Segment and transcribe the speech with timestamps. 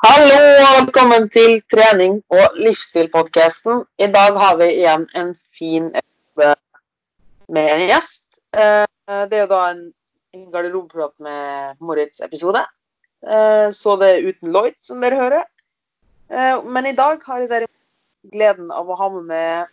[0.00, 3.82] Hallo og velkommen til trening og livsstil-podkasten.
[4.00, 6.54] I dag har vi igjen en fin episode
[7.52, 8.38] med en gjest.
[8.56, 8.86] Eh,
[9.28, 9.82] Det er jo da en
[10.52, 12.62] garderobeprat med Moritz-episode.
[13.26, 15.44] Eh, Så det er uten Lloyd, som dere hører.
[16.30, 19.66] Eh, Men i dag har jeg derimot gleden av å ha med meg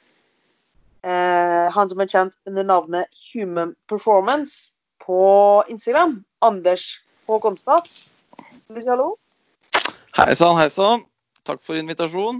[1.71, 6.25] han som er kjent under navnet Human Performance på Instagram.
[6.41, 6.99] Anders
[7.29, 7.87] Håkonstad.
[8.85, 9.15] Hallo?
[10.17, 11.03] Hei sann, hei sann.
[11.45, 12.39] Takk for invitasjonen.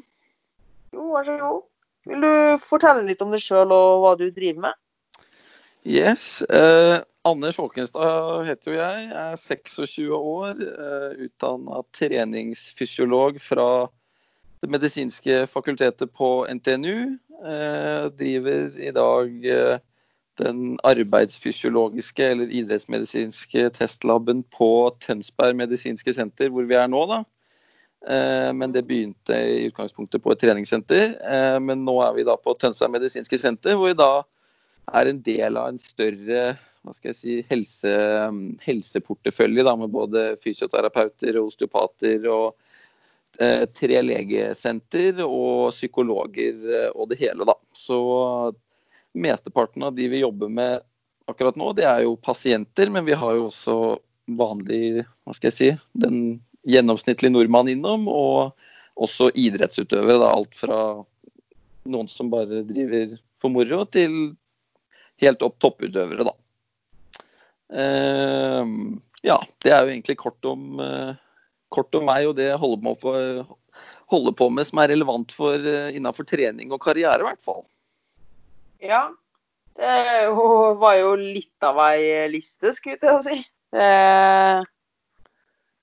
[0.95, 1.59] Jo, vær så god.
[2.09, 4.79] Vil du fortelle litt om deg sjøl og hva du driver med?
[5.85, 6.41] Yes.
[6.49, 6.95] Eh,
[7.29, 9.03] Anders Håkenstad heter jo jeg.
[9.11, 10.65] Jeg er 26 år.
[10.65, 13.69] Eh, Utdanna treningsfysiolog fra
[14.57, 16.97] Det medisinske fakultetet på NTNU.
[17.45, 19.79] Eh, driver i dag eh,
[20.41, 24.73] den arbeidsfysiologiske eller idrettsmedisinske testlaben på
[25.05, 27.21] Tønsberg medisinske senter, hvor vi er nå, da.
[28.05, 31.17] Eh, Men det begynte i utgangspunktet på et treningssenter.
[31.17, 34.23] Eh, Men nå er vi da på Tønsberg medisinske senter, hvor vi da
[34.93, 36.57] er en del av en større
[36.87, 37.91] hva skal jeg si, helse,
[38.63, 42.55] helseportefølje da, med både fysioterapeuter og osteopater og
[43.43, 47.47] eh, tre legesenter og psykologer eh, og det hele.
[47.47, 47.57] da.
[47.75, 47.99] Så
[49.17, 50.85] mesteparten av de vi jobber med
[51.27, 53.77] akkurat nå, det er jo pasienter, men vi har jo også
[54.37, 55.69] vanlig, hva skal jeg si,
[55.99, 58.53] den gjennomsnittlige nordmann innom, og
[58.99, 60.27] også idrettsutøvere.
[60.27, 60.79] Alt fra
[61.87, 64.35] noen som bare driver for moro, til
[65.23, 66.35] helt opp topputøvere, da.
[67.77, 68.73] Eh,
[69.27, 71.15] ja, det er jo egentlig kort om, eh,
[71.73, 73.13] kort om meg og det jeg holder på,
[74.13, 77.65] holder på med som er relevant for eh, innenfor trening og karriere, i hvert fall.
[78.83, 79.07] Ja,
[79.77, 83.37] det var jo litt av ei liste, skulle jeg å si.
[83.73, 83.87] Det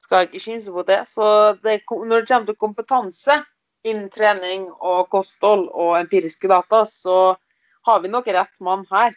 [0.05, 1.01] skal jeg ikke skynse på det.
[1.09, 1.27] Så
[1.65, 3.41] det, når det kommer til kompetanse
[3.85, 7.35] innen trening og kosthold og empiriske data, så
[7.85, 9.17] har vi nok rett mann her,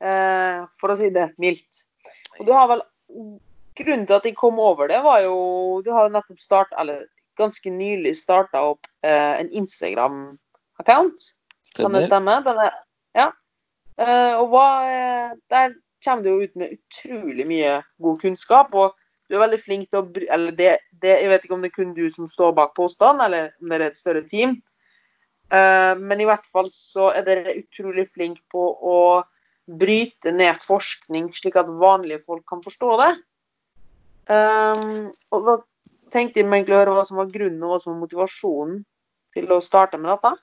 [0.00, 1.84] eh, for å si det mildt.
[2.40, 2.86] Og du har vel
[3.76, 7.04] Grunnen til at jeg kom over det, var jo Du har jo nettopp start, eller
[7.36, 11.26] ganske nylig starta opp eh, en Instagram-account.
[11.76, 12.38] Kan det stemme?
[12.46, 12.78] Den er,
[13.12, 13.26] ja.
[14.00, 14.68] Eh, og hva,
[15.52, 18.72] der kommer du jo ut med utrolig mye god kunnskap.
[18.72, 20.72] og du er veldig flink til å eller det,
[21.02, 23.72] det, Jeg vet ikke om det er kun du som står bak påstanden, eller om
[23.72, 24.58] det er et større team.
[25.52, 28.98] Uh, men i hvert fall så er dere utrolig flink på å
[29.66, 33.12] bryte ned forskning, slik at vanlige folk kan forstå det.
[34.30, 35.56] Um, og da
[36.14, 38.80] tenkte jeg egentlig å høre hva som var grunnen og hva som var motivasjonen
[39.36, 40.34] til å starte med dette.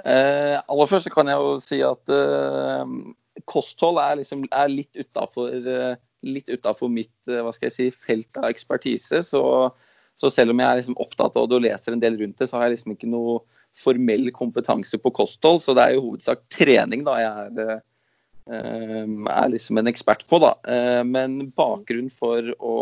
[0.00, 2.86] Uh, aller først så kan jeg jo si at uh,
[3.50, 7.88] kosthold er, liksom, er litt utafor eh, litt utenfor mitt eh, hva skal jeg si,
[7.94, 9.22] felt av ekspertise.
[9.26, 9.42] Så,
[10.20, 12.50] så selv om jeg er liksom opptatt av det og leser en del rundt det,
[12.50, 13.40] så har jeg liksom ikke noe
[13.78, 15.62] formell kompetanse på kosthold.
[15.64, 17.76] Så det er jo hovedsak trening da jeg er,
[18.50, 19.04] eh,
[19.36, 20.42] er liksom en ekspert på.
[20.42, 20.56] da.
[20.68, 22.76] Eh, men bakgrunnen for å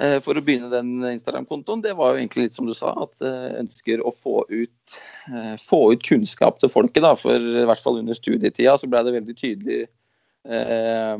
[0.00, 3.16] eh, for å begynne den Instagram-kontoen, det var jo egentlig litt som du sa, at
[3.20, 7.02] jeg ønsker å få ut, eh, få ut kunnskap til folket.
[7.02, 9.82] da, For i hvert fall under studietida så ble det veldig tydelig
[10.48, 11.18] eh,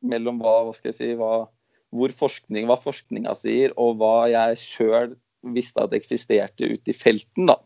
[0.00, 1.48] mellom hva, hva skal jeg si, hva,
[1.94, 5.14] hvor forskning, hva forskninga sier, og hva jeg sjøl
[5.56, 7.50] visste at eksisterte ute i felten.
[7.50, 7.60] da.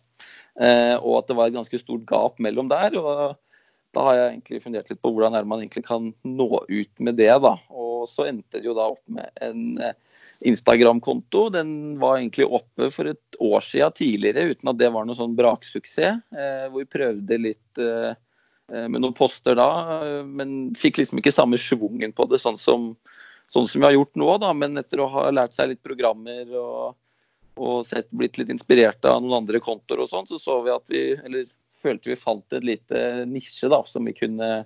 [0.61, 2.99] Eh, og at det var et ganske stort gap mellom der.
[3.01, 3.41] og
[3.95, 7.31] da har jeg egentlig fundert litt på hvordan man egentlig kan nå ut med det.
[7.45, 7.55] da.
[7.71, 9.95] Og så endte det jo da opp med en eh,
[10.51, 11.47] Instagram-konto.
[11.55, 11.71] Den
[12.03, 16.23] var egentlig oppe for et år siden tidligere, uten at det var noe sånn braksuksess.
[16.35, 18.19] Eh, hvor vi prøvde litt eh,
[18.73, 19.69] med noen poster da,
[20.07, 22.93] eh, men fikk liksom ikke samme schwungen på det, sånn som,
[23.53, 24.29] sånn som vi har gjort nå.
[24.41, 26.95] da, Men etter å ha lært seg litt programmer og,
[27.61, 30.89] og sett, blitt litt inspirert av noen andre kontoer og sånn, så så vi at
[30.93, 31.51] vi, eller
[31.85, 34.65] følte vi fant et lite nisje da, som vi kunne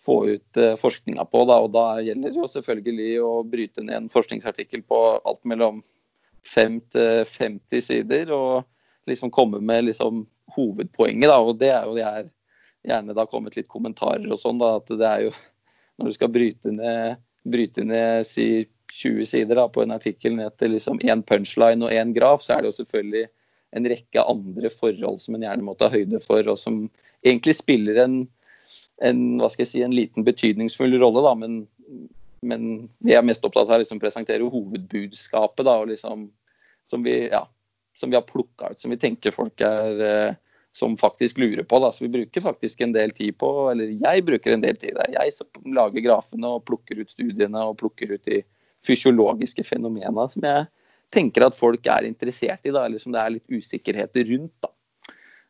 [0.00, 1.42] få ut uh, forskninga på.
[1.50, 5.82] Da, og da gjelder det jo selvfølgelig å bryte ned en forskningsartikkel på alt mellom
[6.46, 10.22] 5 til 50 sider, og liksom komme med liksom
[10.54, 11.28] hovedpoenget.
[11.28, 12.30] da, og det er jo det er
[12.86, 15.32] gjerne da kommet litt kommentarer og sånn, da, at det er jo
[16.00, 18.46] når du skal bryte ned, bryte ned si
[18.90, 22.56] 20 sider da, på en artikkel ned til liksom én punchline og én graf, så
[22.56, 23.26] er det jo selvfølgelig
[23.76, 26.82] en rekke andre forhold som en gjerne må ta høyde for, og som
[27.22, 28.16] egentlig spiller en,
[29.06, 31.22] en hva skal jeg si, en liten betydningsfull rolle.
[31.22, 31.60] da, men,
[32.42, 32.66] men
[32.98, 36.26] vi er mest opptatt av å liksom presentere hovedbudskapet da, og liksom,
[36.88, 37.44] som, vi, ja,
[37.94, 40.38] som vi har plukka ut, som vi tenker folk er eh,
[40.76, 41.80] som faktisk lurer på.
[41.82, 41.92] Da.
[41.92, 44.96] Så vi bruker faktisk en del tid på, eller jeg bruker en del tid.
[44.96, 48.42] Det er jeg som lager grafene og plukker ut studiene og plukker ut de
[48.86, 50.68] fysiologiske fenomenene som jeg
[51.12, 54.54] tenker at folk er interessert i, da, eller som det er litt usikkerhet rundt.
[54.62, 54.70] da.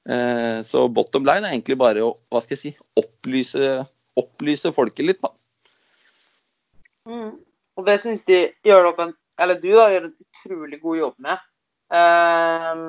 [0.09, 3.75] Eh, så bottom line er egentlig bare å hva skal jeg si, opplyse,
[4.19, 5.31] opplyse folket litt, da.
[7.11, 7.37] Mm.
[7.77, 11.47] Og det syns de gjør dere, eller du da, gjør en utrolig god jobb med.
[11.91, 12.83] Um,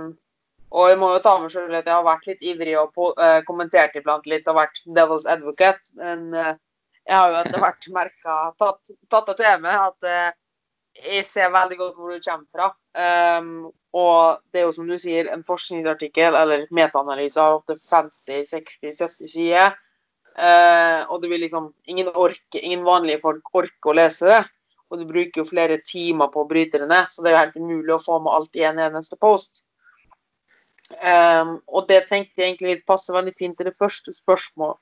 [0.71, 3.09] og jeg må jo ta med selv at jeg har vært litt ivrig og på,
[3.19, 5.83] uh, kommentert iblant litt og vært devil's advocate.
[5.99, 6.53] Men uh,
[7.07, 10.37] jeg har jo etter hvert merka, tatt, tatt det til meg, at uh,
[11.01, 12.71] jeg ser veldig godt hvor du kommer fra.
[12.95, 18.47] Um, og det er jo som du sier, en forskningsartikkel eller metaanalyse har ofte 50,
[18.51, 19.75] 60, 70 sider.
[20.31, 24.39] Uh, og det vil liksom ingen, orke, ingen vanlige folk orker å lese det.
[24.91, 27.43] Og du bruker jo flere timer på å bryte det ned, så det er jo
[27.45, 29.63] helt umulig å få med alt i en eneste post.
[30.99, 34.75] Um, og det tenkte jeg egentlig passer veldig fint til det første spørsmål,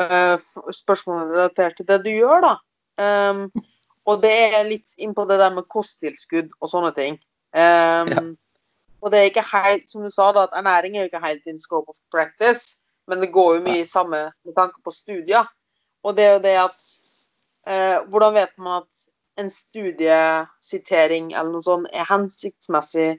[0.00, 0.36] uh,
[0.74, 2.54] spørsmålet relatert til det du gjør, da.
[2.96, 3.46] Um,
[4.06, 7.18] og det er litt inn på det der med kosttilskudd og sånne ting.
[7.56, 8.24] Um, ja.
[9.04, 11.50] Og det er ikke helt, som du sa, da, at ernæring er jo ikke helt
[11.50, 15.46] in scope of practice, men det går jo mye i samme med tanke på studier.
[16.02, 16.80] Og det er jo det at
[17.66, 19.04] uh, Hvordan vet man at
[19.36, 23.18] en studiesitering eller noe sånt er hensiktsmessig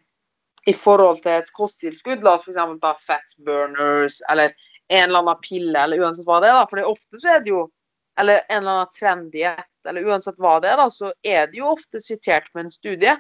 [0.68, 2.26] i forhold til et kosttilskudd.
[2.26, 2.60] La oss f.eks.
[2.84, 4.52] ta fat burners eller
[4.88, 6.60] en eller annen pille, eller uansett hva det er.
[6.60, 7.66] da, For ofte så er det jo
[8.18, 11.68] Eller en eller annen trenddiett, eller uansett hva det er, da, så er det jo
[11.70, 13.12] ofte sitert med en studie.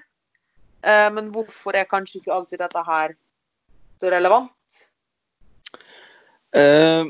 [0.81, 3.13] Eh, men hvorfor er kanskje ikke alltid dette her
[4.01, 4.79] så relevant?
[6.57, 7.05] Eh,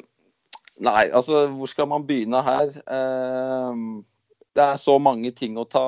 [0.84, 2.75] nei, altså hvor skal man begynne her?
[2.92, 4.04] Uh,
[4.57, 5.86] det er så mange ting å ta,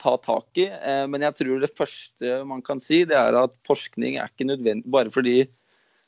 [0.00, 0.68] ta tak i.
[0.68, 4.48] Eh, men jeg tror det første man kan si, det er at forskning er ikke
[4.50, 5.40] nødvendig bare fordi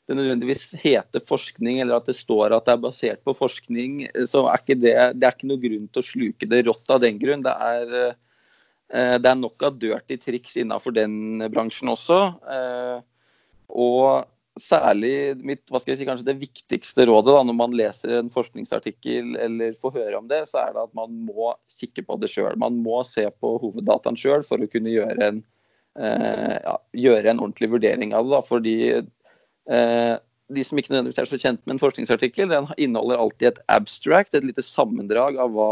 [0.05, 4.43] det nødvendigvis heter forskning, eller at det står at det er basert på forskning, så
[4.51, 7.17] er ikke det, det er ikke noe grunn til å sluke det rått av den
[7.21, 7.41] grunn.
[7.45, 7.95] Det er,
[8.93, 12.19] eh, det er nok av dirty triks innenfor den bransjen også.
[12.53, 12.99] Eh,
[13.73, 14.29] og
[14.59, 18.31] særlig mitt, hva skal jeg si, kanskje det viktigste rådet da, når man leser en
[18.31, 22.29] forskningsartikkel eller får høre om det, så er det at man må kikke på det
[22.31, 22.55] sjøl.
[22.61, 25.41] Man må se på hoveddataen sjøl for å kunne gjøre en,
[25.99, 28.31] eh, ja, gjøre en, ordentlig vurdering av det.
[28.37, 30.15] Da, fordi eh,
[30.55, 34.39] de som ikke nødvendigvis er så kjent med en forskningsartikkel, den inneholder alltid et abstract,
[34.39, 35.69] et lite sammendrag av hva,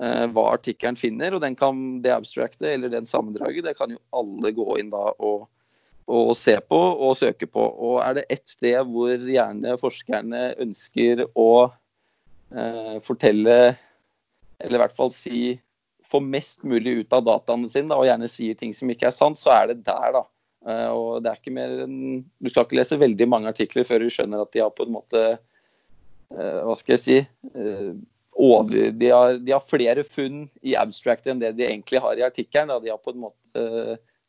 [0.00, 1.36] eh, hva artikkelen finner.
[1.36, 5.12] og den kan, Det abstractet eller den sammendraget det kan jo alle gå inn da
[5.18, 5.48] og
[6.08, 7.62] å se på og søke på.
[7.62, 13.58] Og er det ett sted hvor gjerne forskerne ønsker å eh, fortelle,
[14.58, 15.58] eller i hvert fall si
[16.08, 19.14] få mest mulig ut av dataene sine, da, og gjerne sier ting som ikke er
[19.14, 20.24] sant, så er det der, da.
[20.66, 21.98] Eh, og det er ikke mer enn
[22.42, 24.90] Du skal ikke lese veldig mange artikler før du skjønner at de har på en
[24.96, 27.92] måte eh, Hva skal jeg si eh,
[28.38, 32.22] over, de, har, de, har, flere funn i abstract enn det de egentlig har i
[32.22, 32.70] artikkelen.
[32.84, 33.64] De har på en måte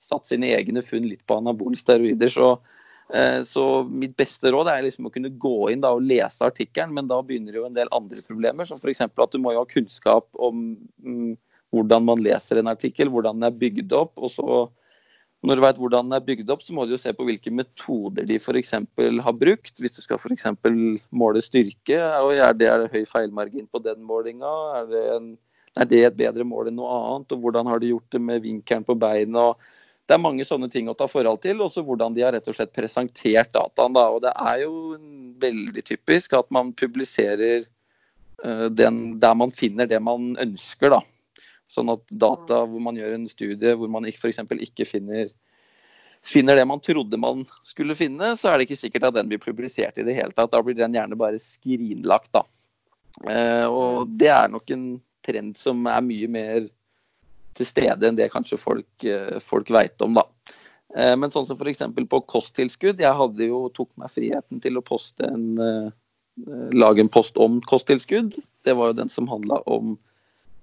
[0.04, 2.32] satt sine egne funn litt på anabole steroider.
[2.34, 2.50] Så,
[3.14, 7.12] eh, så, mitt beste råd er liksom å kunne gå inn og lese artikkelen, men
[7.12, 9.06] da begynner jo en del andre problemer, som f.eks.
[9.10, 10.74] at du må jo ha kunnskap om
[11.04, 11.38] mm,
[11.74, 14.18] hvordan man leser en artikkel, hvordan den er bygd opp.
[14.18, 14.68] og så
[15.40, 17.52] når du vet hvordan den er bygd opp, så må du jo se på hvilke
[17.56, 18.74] metoder de f.eks.
[18.76, 19.72] har brukt.
[19.80, 20.50] Hvis du skal f.eks.
[21.16, 24.52] måle styrke, er det, er det høy feilmargin på den målinga?
[24.82, 25.06] Er det,
[25.80, 27.32] er det, et bedre mål enn noe annet?
[27.32, 29.72] Og hvordan har de gjort det med vinkelen på beinet?
[30.10, 31.60] Det er mange sånne ting å ta forhold til.
[31.62, 33.94] Også hvordan de har rett og slett presentert dataen.
[33.94, 34.08] Da.
[34.10, 34.96] Og det er jo
[35.44, 37.68] veldig typisk at man publiserer
[38.42, 40.96] uh, den, der man finner det man ønsker.
[40.96, 41.44] Da.
[41.70, 44.42] Sånn at data hvor man gjør en studie hvor man f.eks.
[44.66, 45.30] ikke finner,
[46.26, 49.44] finner det man trodde man skulle finne, så er det ikke sikkert at den blir
[49.44, 50.50] publisert i det hele tatt.
[50.56, 52.34] Da blir den gjerne bare skrinlagt.
[52.34, 52.48] Da.
[53.22, 54.90] Uh, og det er nok en
[55.22, 56.66] trend som er mye mer
[57.60, 60.26] til stede enn det kanskje folk, eh, folk veit om, da.
[60.96, 61.84] Eh, men sånn som f.eks.
[62.10, 63.02] på kosttilskudd.
[63.04, 65.90] Jeg hadde jo tok meg friheten til å poste en, eh,
[66.74, 68.38] lage en post om kosttilskudd.
[68.64, 69.98] Det var jo den som handla om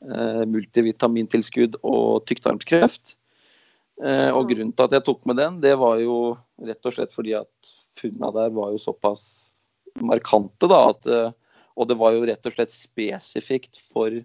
[0.07, 3.15] multivitamintilskudd og tykktarmskreft.
[4.37, 7.33] Og grunnen til at jeg tok med den, det var jo rett og slett fordi
[7.35, 9.25] at funna der var jo såpass
[9.97, 10.93] markante, da.
[10.93, 11.09] At,
[11.75, 14.21] og det var jo rett og slett spesifikt for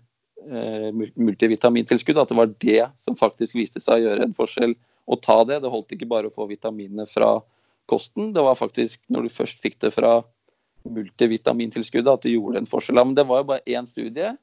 [0.50, 2.20] multivitamintilskudd.
[2.22, 4.76] At det var det som faktisk viste seg å gjøre en forskjell
[5.12, 5.62] å ta det.
[5.64, 7.38] Det holdt ikke bare å få vitaminene fra
[7.92, 8.32] kosten.
[8.36, 10.20] Det var faktisk når du først fikk det fra
[10.90, 13.02] multivitamintilskuddet at det gjorde en forskjell.
[13.04, 14.34] Men det var jo bare én studie.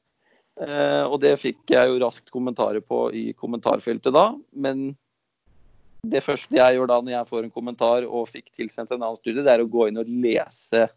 [0.59, 4.31] Eh, og det fikk jeg jo raskt kommentarer på i kommentarfeltet da.
[4.51, 4.91] Men
[6.07, 9.19] det første jeg gjør da når jeg får en kommentar og fikk tilsendt en annen
[9.19, 10.87] studie, det er å gå inn og lese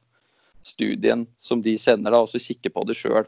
[0.62, 3.26] studien som de sender, da, og så kikke på det sjøl.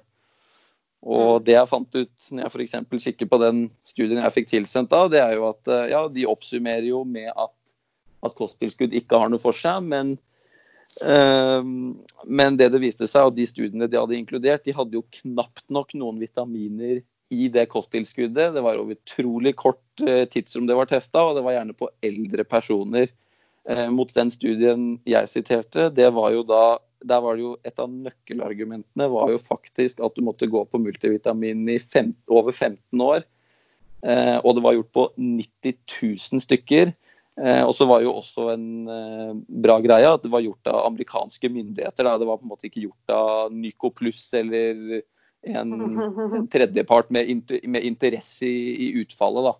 [1.05, 3.05] Og det jeg fant ut når jeg f.eks.
[3.05, 6.87] kikker på den studien jeg fikk tilsendt da, det er jo at ja, de oppsummerer
[6.89, 7.53] jo med at,
[8.25, 10.15] at kosttilskudd ikke har noe for seg, men
[11.03, 15.05] Ehm, men det det viste seg, og de studiene de hadde inkludert, de hadde jo
[15.23, 17.01] knapt nok noen vitaminer
[17.35, 18.55] i det kosttilskuddet.
[18.55, 21.91] Det var over utrolig kort eh, tidsrom det var testa, og det var gjerne på
[22.05, 23.11] eldre personer.
[23.69, 26.65] Eh, mot den studien jeg siterte, det var jo da
[27.05, 30.81] der var det jo Et av nøkkelargumentene var jo faktisk at du måtte gå på
[30.81, 33.25] multivitamin i fem, over 15 år.
[34.05, 36.95] Eh, og det var gjort på 90 000 stykker.
[37.35, 39.33] Eh, og så var jo også en eh,
[39.65, 42.07] bra greie at det var gjort av amerikanske myndigheter.
[42.07, 42.19] Da.
[42.21, 45.01] Det var på en måte ikke gjort av Nyco Pluss eller
[45.45, 49.51] en, en tredjepart med, inter, med interesse i, i, utfallet.
[49.51, 49.57] Da.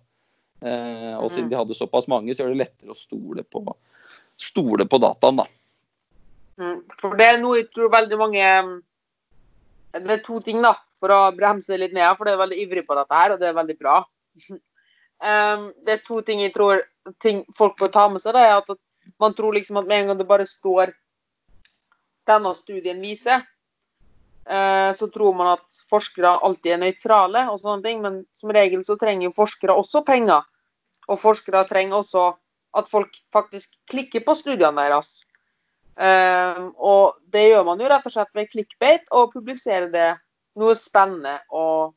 [0.69, 3.65] Eh, og siden de hadde såpass mange, så er det lettere å stole på,
[4.39, 5.43] stole på dataen.
[5.43, 5.49] da.
[6.59, 8.43] Mm, for det er noe jeg tror veldig mange
[9.95, 12.07] Det er to ting, da, for å bremse litt ned.
[12.17, 13.99] For det er veldig ivrig på dette her, og det er veldig bra.
[15.23, 16.81] Um, det er to ting jeg tror
[17.23, 18.35] ting folk bør ta med seg.
[18.35, 18.81] Da, er at
[19.21, 20.91] Man tror liksom at med en gang det bare står
[22.27, 23.45] denne studien viser,
[24.49, 28.83] uh, så tror man at forskere alltid er nøytrale, og sånne ting, men som regel
[28.83, 30.43] så trenger forskere også penger.
[31.07, 32.25] Og forskere trenger også
[32.75, 35.21] at folk faktisk klikker på studiene deres.
[35.95, 40.09] Um, og det gjør man jo rett og slett ved clickbait og publiserer det
[40.59, 41.93] noe spennende og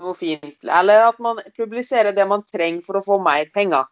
[0.00, 0.66] noe fint.
[0.68, 3.88] Eller at man publiserer det man trenger for å få mer penger.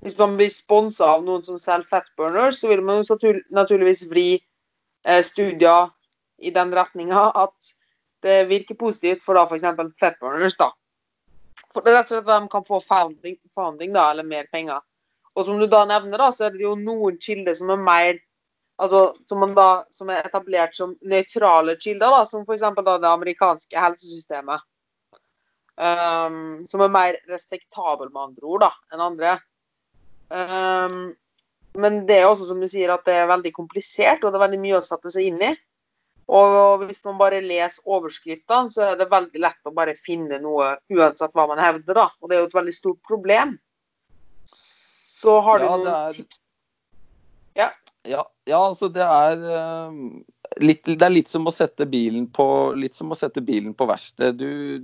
[0.00, 4.28] Hvis man blir sponsa av noen som selger fatburners, så vil man jo naturligvis vri
[4.38, 5.90] eh, studier
[6.40, 7.72] i den retninga at
[8.24, 9.66] det virker positivt for da f.eks.
[10.00, 10.56] fatburners.
[10.56, 10.70] da.
[11.70, 14.48] For det er rett og slett at de kan få founding, founding da, eller mer
[14.52, 14.80] penger.
[15.36, 18.18] Og som du da nevner, da, så er det jo noen kilder som er mer
[18.80, 22.66] altså, som, da, som er etablert som nøytrale kilder, da, som f.eks.
[22.80, 24.66] det amerikanske helsesystemet.
[25.80, 29.38] Um, som er mer respektabel, med andre ord, da, enn andre.
[30.28, 30.98] Um,
[31.80, 34.46] men det er også som du sier, at det er veldig komplisert, og det er
[34.46, 35.54] veldig mye å sette seg inn i.
[36.30, 40.76] Og hvis man bare leser overskriftene, så er det veldig lett å bare finne noe
[40.92, 42.06] uansett hva man hevder, da.
[42.20, 43.56] Og det er jo et veldig stort problem.
[44.46, 46.20] Så har ja, du noen er...
[46.20, 46.42] tips?
[47.58, 47.72] Ja.
[48.08, 48.24] Ja.
[48.44, 49.92] Ja, altså det er uh,
[50.62, 52.46] litt, Det er litt som å sette bilen på,
[52.78, 54.40] litt som å sette bilen på verksted.
[54.40, 54.80] Du,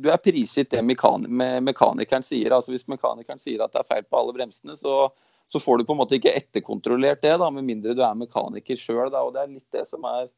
[0.00, 1.26] du er prisgitt det mekan
[1.64, 2.54] mekanikeren sier.
[2.56, 5.10] altså Hvis mekanikeren sier at det er feil på alle bremsene, så,
[5.50, 8.78] så får du på en måte ikke etterkontrollert det, da, med mindre du er mekaniker
[8.78, 9.10] sjøl.
[9.12, 10.28] Det er litt det som er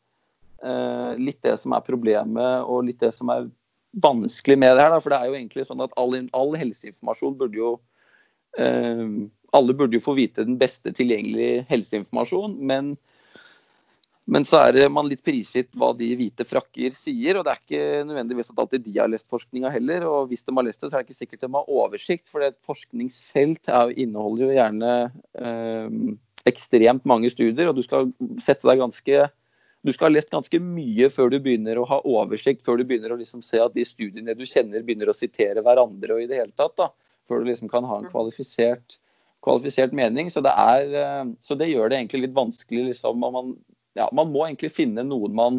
[0.65, 3.51] uh, litt det som er problemet, og litt det som er
[4.03, 4.95] vanskelig med det her.
[4.97, 7.73] Da, for det er jo egentlig sånn at all, all helseinformasjon burde jo
[8.59, 12.95] Alle burde jo få vite den beste tilgjengelige helseinformasjon, men
[14.31, 17.87] men så er man litt prisgitt hva de hvite frakker sier, og det er ikke
[18.07, 20.07] nødvendigvis at alltid de har lest forskninga heller.
[20.07, 22.47] Og hvis de har lest det, så er det ikke sikkert de har oversikt, for
[22.47, 24.93] et forskningsfelt er, inneholder jo gjerne
[25.43, 25.99] eh,
[26.49, 29.29] ekstremt mange studier, og du skal sette deg ganske
[29.83, 33.11] du skal ha lest ganske mye før du begynner å ha oversikt, før du begynner
[33.11, 36.39] å liksom se at de studiene du kjenner, begynner å sitere hverandre og i det
[36.39, 36.77] hele tatt.
[36.79, 36.87] da,
[37.29, 38.99] Før du liksom kan ha en kvalifisert,
[39.45, 40.31] kvalifisert mening.
[40.33, 43.55] Så det, er, eh, så det gjør det egentlig litt vanskelig liksom, man
[43.99, 45.59] ja, man må egentlig finne noen man,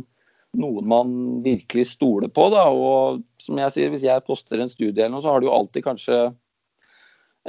[0.58, 1.12] noen man
[1.46, 2.48] virkelig stoler på.
[2.53, 2.65] Da.
[2.70, 5.55] Og som jeg sier, hvis jeg poster en studie eller noe, så har du jo
[5.55, 6.24] alltid kanskje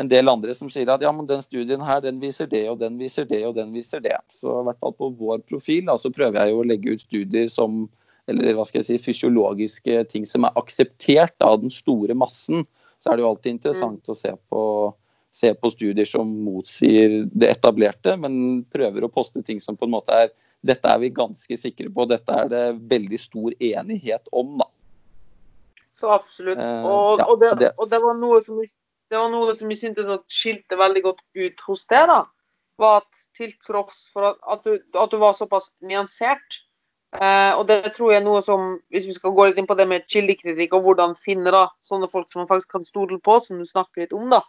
[0.01, 2.81] en del andre som sier at ja, men den studien her, den viser det, og
[2.81, 4.17] den viser det, og den viser det.
[4.35, 7.05] Så i hvert fall på vår profil da, så prøver jeg jo å legge ut
[7.05, 7.85] studier som
[8.31, 12.65] eller hva skal jeg si, fysiologiske ting som er akseptert av den store massen.
[13.05, 14.63] Så er det jo alltid interessant å se på,
[15.37, 19.93] se på studier som motsier det etablerte, men prøver å poste ting som på en
[19.99, 20.33] måte er
[20.65, 22.07] dette er vi ganske sikre på.
[22.09, 24.71] Dette er det veldig stor enighet om, da.
[25.93, 26.57] Så absolutt.
[26.57, 30.25] Eh, og, og, det, og det, var noe som det var noe som jeg syntes
[30.33, 32.23] skilte veldig godt ut hos deg, da.
[32.81, 36.64] Var at til tross for at, at, du, at du, var såpass nyansert
[37.21, 39.77] eh, Og det tror jeg er noe som, hvis vi skal gå litt inn på
[39.79, 43.39] det med kildekritikk og hvordan finne da, sånne folk som man faktisk kan stole på,
[43.45, 44.43] som du snakker litt om, da,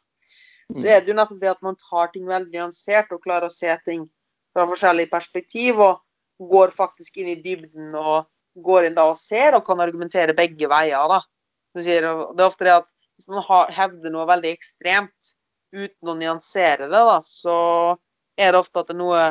[0.74, 0.92] så mm.
[0.92, 3.70] er det jo nettopp det at man tar ting veldig nyansert og klarer å se
[3.86, 4.08] ting
[4.56, 5.80] fra forskjellige perspektiv.
[5.80, 6.02] og
[6.40, 8.28] går faktisk inn i dybden og
[8.66, 11.08] går inn da og ser og kan argumentere begge veier.
[11.08, 11.22] da.
[11.76, 15.36] Det er ofte det at hvis man har, hevder noe veldig ekstremt
[15.76, 17.58] uten å nyansere det, da, så
[18.40, 19.24] er det ofte at det er noe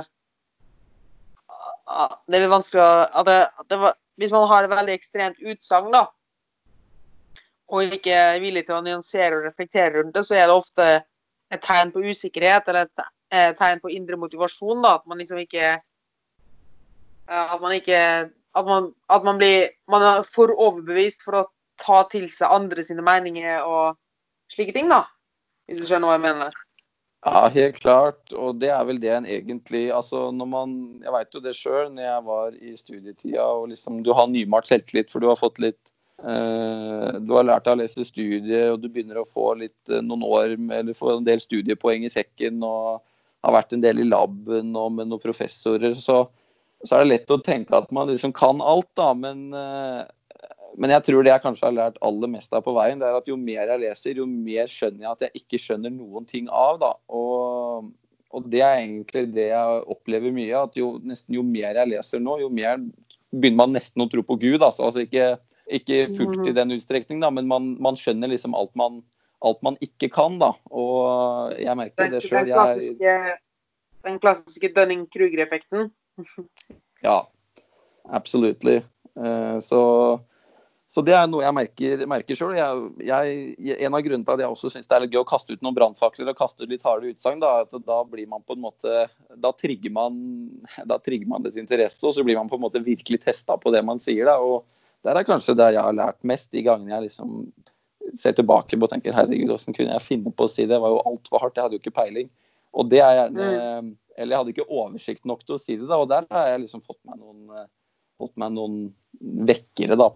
[1.84, 3.38] Det er vanskelig å det,
[3.68, 3.78] det,
[4.20, 6.06] Hvis man har et veldig ekstremt utsagn, da,
[7.72, 10.86] og ikke er villig til å nyansere og reflektere rundt det, så er det ofte
[11.52, 12.88] et tegn på usikkerhet eller
[13.32, 14.82] et tegn på indre motivasjon.
[14.84, 15.74] da, At man liksom ikke
[17.28, 18.00] at man ikke
[18.54, 21.46] at man, at man, blir Man er for overbevist for å
[21.80, 23.96] ta til seg andre sine meninger og
[24.52, 25.02] slike ting, da.
[25.66, 26.63] Hvis du skjønner hva jeg mener?
[27.24, 28.32] Ja, helt klart.
[28.36, 31.88] Og det er vel det en egentlig Altså når man Jeg veit jo det sjøl
[31.94, 35.60] når jeg var i studietida og liksom Du har nymalt selvtillit for du har fått
[35.64, 35.80] litt
[36.20, 40.04] eh, Du har lært deg å lese studie, og du begynner å få litt eh,
[40.04, 43.00] noen år eller få en del studiepoeng i sekken og
[43.44, 45.92] har vært en del i laben og med noen professorer.
[45.96, 46.22] Så,
[46.84, 49.10] så er det lett å tenke at man liksom kan alt, da.
[49.16, 50.04] Men eh,
[50.78, 53.18] men jeg tror det jeg kanskje har lært aller mest av på veien, det er
[53.18, 56.48] at jo mer jeg leser, jo mer skjønner jeg at jeg ikke skjønner noen ting
[56.50, 56.80] av.
[56.82, 56.90] da.
[57.14, 57.92] Og,
[58.34, 60.64] og det er egentlig det jeg opplever mye.
[60.64, 62.82] At jo, nesten jo mer jeg leser nå, jo mer
[63.34, 64.58] begynner man nesten å tro på Gud.
[64.58, 65.36] Altså, altså ikke,
[65.78, 66.58] ikke fullt i mhm.
[66.58, 69.00] den utstrekning, da, men man, man skjønner liksom alt man,
[69.46, 70.40] alt man, ikke kan.
[70.42, 70.52] da.
[70.74, 72.40] Og jeg merker det sjøl.
[72.50, 73.16] Den, klassiske,
[74.10, 75.90] den klassiske Dunning-Kruger-effekten.
[77.06, 77.18] ja,
[78.10, 78.66] absolutt.
[79.14, 79.82] Uh, så
[80.94, 82.52] så det er noe jeg merker, merker sjøl.
[82.54, 85.64] En av grunnene til at jeg også syns det er litt gøy å kaste ut
[85.64, 88.62] noen brannfakler og kaste ut litt harde utsagn, da, at da blir man på en
[88.62, 89.06] måte
[89.42, 90.20] Da trigger man,
[90.90, 93.72] da trigger man litt interesse, og så blir man på en måte virkelig testa på
[93.74, 94.28] det man sier.
[94.30, 94.36] Da.
[94.38, 97.40] Og der er kanskje der jeg har lært mest, de gangene jeg liksom
[98.20, 100.76] ser tilbake på og tenker herregud, hvordan kunne jeg finne på å si det?
[100.76, 102.30] Det var jo altfor hardt, jeg hadde jo ikke peiling.
[102.74, 103.90] Og det er gjerne mm.
[104.14, 105.98] Eller jeg hadde ikke oversikt nok til å si det, da.
[105.98, 107.66] Og der har jeg liksom fått meg noen,
[108.22, 108.76] fått meg noen
[109.48, 110.12] vekkere da,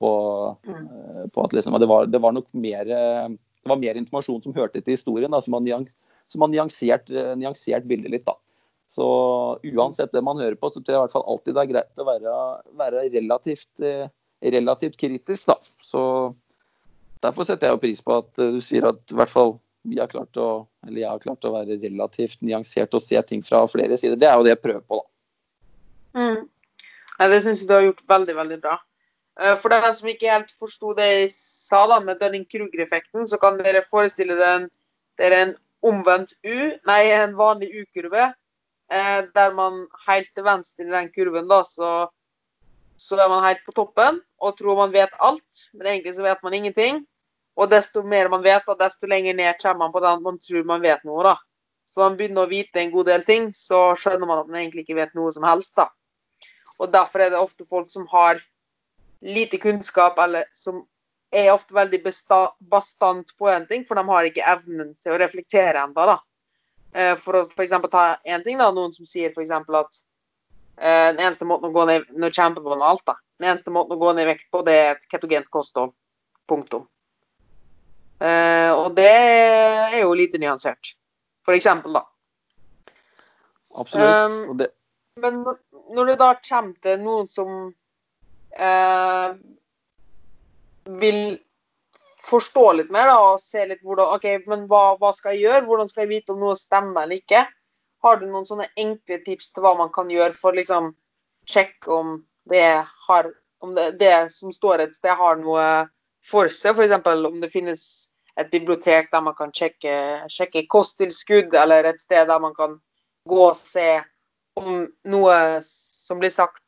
[0.00, 0.10] på,
[0.66, 0.84] mm.
[0.84, 4.56] Eh, på at liksom, det, var, det, var, nok mer, det var mer informasjon som
[4.56, 8.26] hørte til historien, da, som har nyansert, eh, nyansert bildet litt.
[8.28, 8.36] da.
[8.90, 9.06] Så
[9.62, 12.02] uansett det man hører på, så tror jeg i hvert fall alltid det er greit
[12.02, 12.36] å være,
[12.80, 14.06] være relativt, eh,
[14.42, 15.52] relativt, kritisk.
[15.52, 15.58] da.
[15.84, 16.04] Så
[17.20, 20.08] Derfor setter jeg jo pris på at du sier at i hvert fall vi har
[20.08, 23.96] klart å, eller jeg har klart å være relativt nyansert og se ting fra flere
[24.00, 24.16] sider.
[24.16, 26.20] Det er jo det jeg prøver på, da.
[26.20, 26.48] Mm.
[27.20, 28.78] Ja, det syns jeg du har gjort veldig, veldig bra.
[29.40, 33.58] Eh, for dem som ikke helt forsto det jeg sa da, med Dunning-Kruger-effekten, så kan
[33.62, 35.54] dere forestille dere en
[35.86, 38.30] omvendt U, nei, en vanlig U-kurve.
[38.92, 42.08] Eh, der man helt til venstre i den kurven, da, så,
[42.98, 46.42] så, er man helt på toppen og tror man vet alt, men egentlig så vet
[46.42, 47.04] man ingenting.
[47.56, 50.66] Og desto mer man vet, da, desto lenger ned kommer man på den man tror
[50.66, 51.22] man vet noe.
[51.22, 51.36] da.
[51.94, 54.84] Så man begynner å vite en god del ting, så skjønner man at man egentlig
[54.84, 55.76] ikke vet noe som helst.
[55.78, 55.88] da.
[56.80, 58.42] Og Derfor er det ofte folk som har
[59.20, 60.84] lite kunnskap, eller som
[61.30, 62.02] er ofte veldig
[62.58, 66.16] bastant på en ting, for de har ikke evnen til å reflektere ennå.
[66.92, 67.74] Eh, for å f.eks.
[67.90, 69.52] ta én ting, da, noen som sier f.eks.
[69.54, 70.00] at
[70.80, 73.14] uh, den eneste måten å gå ned Nå kjemper man alt, da.
[73.38, 75.94] Den eneste måten å gå ned i vekt på, det er et ketogent kosthold.
[76.50, 76.88] Punktum.
[78.20, 80.96] Uh, og det er jo lite nyansert.
[81.46, 82.04] For eksempel, da.
[83.78, 84.58] Absolutt.
[84.58, 84.66] Um.
[85.20, 85.44] Men
[85.94, 87.70] når det da kommer til noen som
[88.56, 89.34] eh,
[91.00, 91.22] vil
[92.20, 95.66] forstå litt mer da, og se litt hvordan OK, men hva, hva, skal jeg gjøre?
[95.68, 97.44] Hvordan skal jeg vite om noe stemmer eller ikke?
[98.04, 100.92] Har du noen sånne enkle tips til hva man kan gjøre for liksom
[101.50, 103.30] sjekke om det, har,
[103.64, 105.64] om det, det som står et sted, har noe
[106.24, 106.76] for seg?
[106.76, 106.96] F.eks.
[107.04, 107.84] om det finnes
[108.40, 109.94] et bibliotek der man kan sjekke,
[110.32, 112.78] sjekke kosttilskudd, eller et sted der man kan
[113.28, 114.00] gå og se
[114.60, 116.62] om noe som blir sagt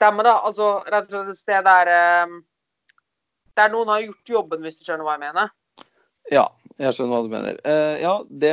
[0.00, 0.38] stemmer, da.
[0.48, 2.40] Altså rett og slett et sted der, ehm,
[3.58, 5.56] der noen har gjort jobben, hvis du skjønner hva jeg mener?
[6.32, 6.46] Ja,
[6.80, 7.58] jeg skjønner hva du mener.
[7.66, 8.52] Uh, ja, det,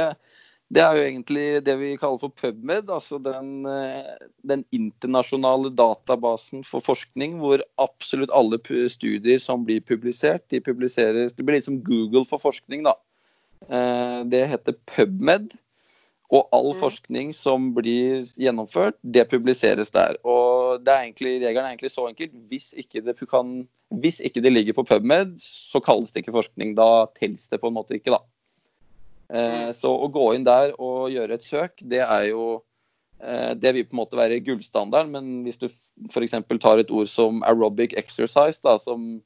[0.74, 4.18] det, er jo egentlig det vi kaller for PubMed, altså den, uh,
[4.50, 8.60] den, internasjonale databasen for forskning hvor absolutt alle
[8.92, 12.98] studier som blir publisert, de publiseres Det blir litt som Google for forskning, da.
[13.70, 15.56] Uh, det heter PubMed.
[16.28, 16.80] Og all mm.
[16.82, 20.18] forskning som blir gjennomført, det publiseres der.
[20.28, 22.34] Og det er egentlig, regelen er egentlig så enkelt.
[22.52, 23.62] Hvis ikke, det kan,
[24.04, 26.76] hvis ikke det ligger på PubMed, så kalles det ikke forskning.
[26.76, 28.20] Da telles det på en måte ikke, da.
[29.32, 29.72] Eh, mm.
[29.76, 32.62] så å gå inn der og gjøre et søk, det er jo
[33.20, 36.36] eh, Det vil på en måte være gullstandarden, men hvis du f.eks.
[36.64, 39.18] tar et ord som aerobic exercise, da, som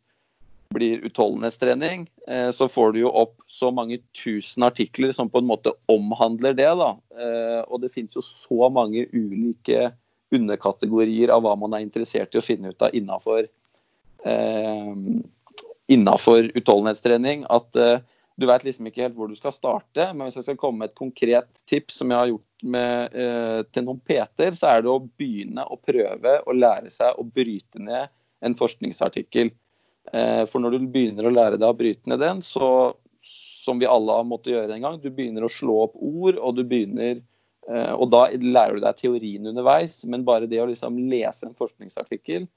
[0.74, 5.50] blir utholdenhetstrening, eh, så får du jo opp så mange tusen artikler som på en
[5.50, 6.70] måte omhandler det.
[6.80, 6.92] da.
[7.18, 9.92] Eh, og det finnes jo så mange ulike
[10.32, 13.44] underkategorier av hva man er interessert i å finne ut av innafor
[14.24, 14.96] eh,
[15.92, 17.46] utholdenhetstrening.
[17.52, 18.00] At eh,
[18.42, 20.08] du vet liksom ikke helt hvor du skal starte.
[20.14, 23.60] Men hvis jeg skal komme med et konkret tips som jeg har gjort med, eh,
[23.74, 27.82] til noen PT-er, så er det å begynne å prøve å lære seg å bryte
[27.82, 28.10] ned
[28.42, 29.52] en forskningsartikkel.
[30.10, 33.90] Eh, for når du begynner å lære deg å bryte ned den, så, som vi
[33.90, 37.20] alle har måttet gjøre en gang, du begynner å slå opp ord, og du begynner
[37.70, 41.58] eh, Og da lærer du deg teorien underveis, men bare det å liksom lese en
[41.58, 42.50] forskningsartikkel,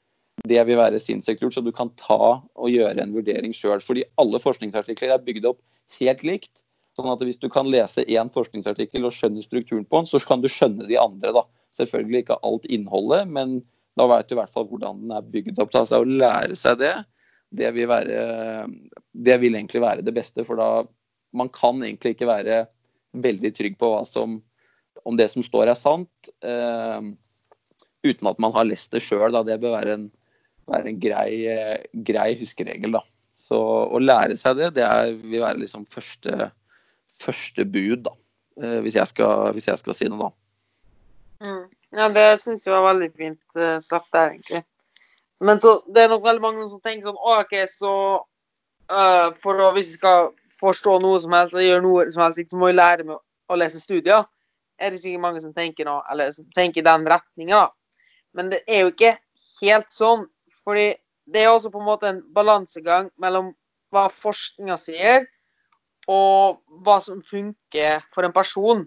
[0.48, 3.82] det vil være sinnssykt lurt, så du kan ta og gjøre en vurdering sjøl.
[3.84, 5.60] Fordi alle forskningsartikler er bygd opp
[6.00, 6.50] helt likt.
[6.98, 10.42] Sånn at hvis du kan lese én forskningsartikkel og skjønne strukturen på den, så kan
[10.42, 11.32] du skjønne de andre.
[11.34, 11.44] da.
[11.74, 13.60] Selvfølgelig ikke alt innholdet, men
[13.98, 15.74] da vet du i hvert fall hvordan den er bygd opp.
[15.74, 16.94] Altså Å lære seg det,
[17.54, 18.66] det vil, være,
[19.12, 20.44] det vil egentlig være det beste.
[20.46, 20.84] For da
[21.34, 22.64] man kan egentlig ikke være
[23.14, 24.40] veldig trygg på som,
[25.06, 27.08] om det som står er sant, eh,
[28.04, 29.36] uten at man har lest det sjøl.
[29.46, 30.06] Det bør være en
[30.70, 31.32] være en grei,
[32.06, 32.96] grei huskeregel.
[32.96, 33.02] da.
[33.34, 36.50] Så å lære seg det, det er, vil være liksom første,
[37.12, 38.14] første bud, da.
[38.62, 41.48] Eh, hvis jeg, skal, hvis jeg skal si noe, da.
[41.48, 41.64] Mm.
[41.94, 44.64] Ja, det syns jeg var veldig fint uh, sagt der, egentlig.
[45.44, 47.94] Men så, det er nok veldig mange som tenker sånn OK, så
[48.92, 50.30] uh, for å, hvis vi skal
[50.60, 53.58] forstå noe som helst eller gjøre noe som helst, så må vi lære med å
[53.58, 54.24] lese studier.
[54.80, 58.00] Er det sikkert mange som tenker noe, eller som tenker den retninga, da.
[58.34, 59.12] Men det er jo ikke
[59.60, 60.24] helt sånn.
[60.64, 60.88] Fordi
[61.30, 63.52] det er også på en måte en balansegang mellom
[63.94, 65.28] hva forskninga sier,
[66.10, 68.82] og hva som funker for en person.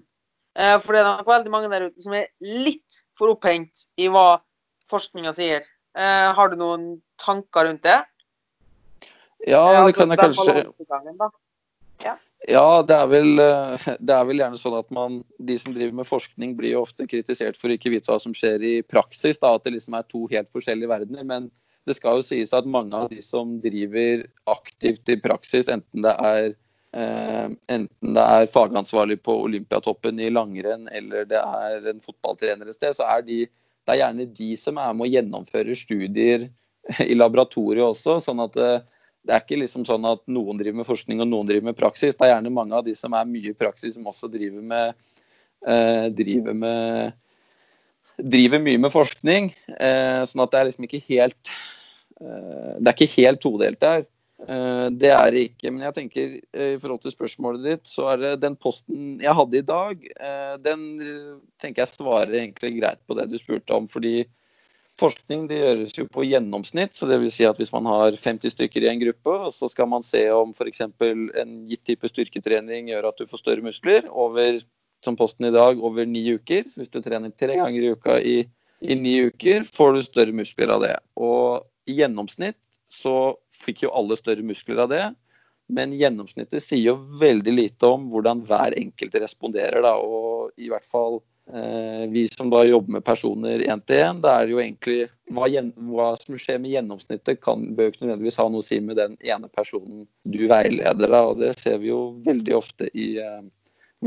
[0.57, 4.09] Eh, for det er nok veldig mange der ute som er litt for opphengt i
[4.11, 4.41] hva
[4.91, 5.65] forskninga sier.
[5.97, 6.87] Eh, har du noen
[7.21, 7.99] tanker rundt det?
[9.47, 11.29] Ja, det det kan jeg altså, kanskje
[12.05, 12.13] ja.
[12.45, 13.39] ja, det er, vel,
[14.05, 17.07] det er vel gjerne sånn at man, de som driver med forskning, blir jo ofte
[17.09, 19.39] kritisert for å ikke vite hva som skjer i praksis.
[19.41, 21.25] Da, at det liksom er to helt forskjellige verdener.
[21.25, 21.49] Men
[21.87, 26.13] det skal jo sies at mange av de som driver aktivt i praksis, enten det
[26.29, 26.49] er,
[26.93, 32.77] eh, enten det er fagansvarlig på Olympiatoppen i langrenn eller det er en fotballtrener et
[32.77, 33.39] sted, så er de,
[33.87, 36.47] det er gjerne de som er med å gjennomføre studier
[37.03, 38.17] i laboratoriet også.
[38.23, 38.81] sånn at eh,
[39.27, 42.15] det er ikke liksom sånn at noen driver med forskning og noen driver med praksis.
[42.15, 45.09] Det er gjerne mange av de som er mye i praksis, som også driver med,
[45.67, 47.25] eh, driver med
[48.17, 49.51] driver mye med forskning.
[49.77, 51.57] Eh, sånn at det er liksom ikke helt
[52.21, 54.05] Eh, det er ikke helt todelt der.
[54.43, 55.71] Eh, det er det ikke.
[55.71, 59.37] Men jeg tenker eh, i forhold til spørsmålet ditt, så er det den posten jeg
[59.39, 60.09] hadde i dag,
[60.63, 60.83] den
[61.61, 63.89] tenker jeg svarer egentlig greit på det du spurte om.
[63.91, 64.27] fordi
[64.97, 68.55] Forskning det gjøres jo på gjennomsnitt, så det vil si at hvis man har 50
[68.55, 70.81] stykker i en gruppe, og så skal man se om f.eks.
[70.81, 74.57] en gitt type styrketrening gjør at du får større muskler over,
[75.05, 76.65] som posten i dag, over ni uker.
[76.65, 78.37] Så hvis du trener tre ganger i uka i,
[78.81, 80.95] i ni uker, får du større muskler av det.
[81.13, 82.57] Og i gjennomsnitt
[82.91, 85.05] så fikk jo alle større muskler av det.
[85.67, 89.81] Men gjennomsnittet sier jo veldig lite om hvordan hver enkelt responderer.
[89.83, 89.97] Da.
[89.99, 91.19] Og i hvert fall
[91.51, 94.97] eh, vi som da jobber med personer én til én, det er jo egentlig
[95.35, 95.49] hva,
[95.91, 99.19] hva, som skjer med gjennomsnittet, kan, bør ikke nødvendigvis ha noe å si med den
[99.27, 101.11] ene personen du veileder.
[101.11, 101.23] Da.
[101.33, 103.43] Og det ser vi jo veldig ofte i, eh,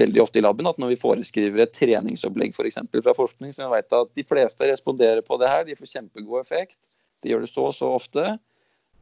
[0.00, 3.66] veldig ofte i laben, at når vi foreskriver et treningsopplegg for eksempel, fra forskning, så
[3.66, 6.96] vi vet at de fleste responderer på det her, de får kjempegod effekt.
[7.20, 8.30] De gjør det så og så ofte.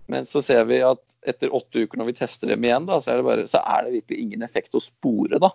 [0.09, 3.12] Men så ser vi at etter åtte uker når vi tester dem igjen, da, så,
[3.12, 5.40] er bare, så er det virkelig ingen effekt å spore.
[5.42, 5.53] da.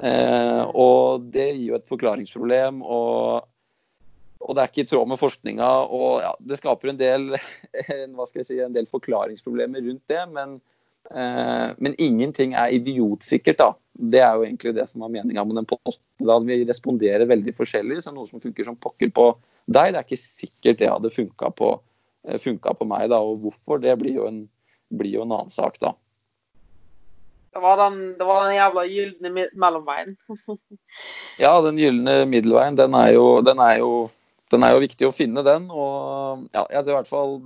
[0.00, 2.80] Eh, og det gir jo et forklaringsproblem.
[2.82, 3.44] og,
[4.40, 5.70] og det er ikke i tråd med forskninga.
[5.84, 7.34] og ja, Det skaper en del,
[7.74, 10.22] jeg si, en del forklaringsproblemer rundt det.
[10.32, 10.58] Men,
[11.12, 13.60] eh, men ingenting er idiotsikkert.
[13.60, 13.72] da.
[13.94, 16.04] Det er jo egentlig det som var meninga med den posten.
[16.24, 18.00] Da vi responderer veldig forskjellig.
[18.02, 19.34] så Noe som funker som pokker på
[19.68, 19.92] deg.
[19.92, 21.76] Det er ikke sikkert det hadde funka på,
[22.28, 23.20] eh, på, meg, da.
[23.20, 24.44] Og hvorfor, det blir jo en,
[24.94, 25.94] blir jo en annen sak, da.
[27.54, 30.16] Det var den, det var den jævla gylne mellomveien.
[31.44, 33.90] ja, den gylne middelveien, den er, jo, den, er jo,
[34.50, 35.68] den er jo viktig å finne, den.
[35.70, 37.38] Og ja, jeg i hvert fall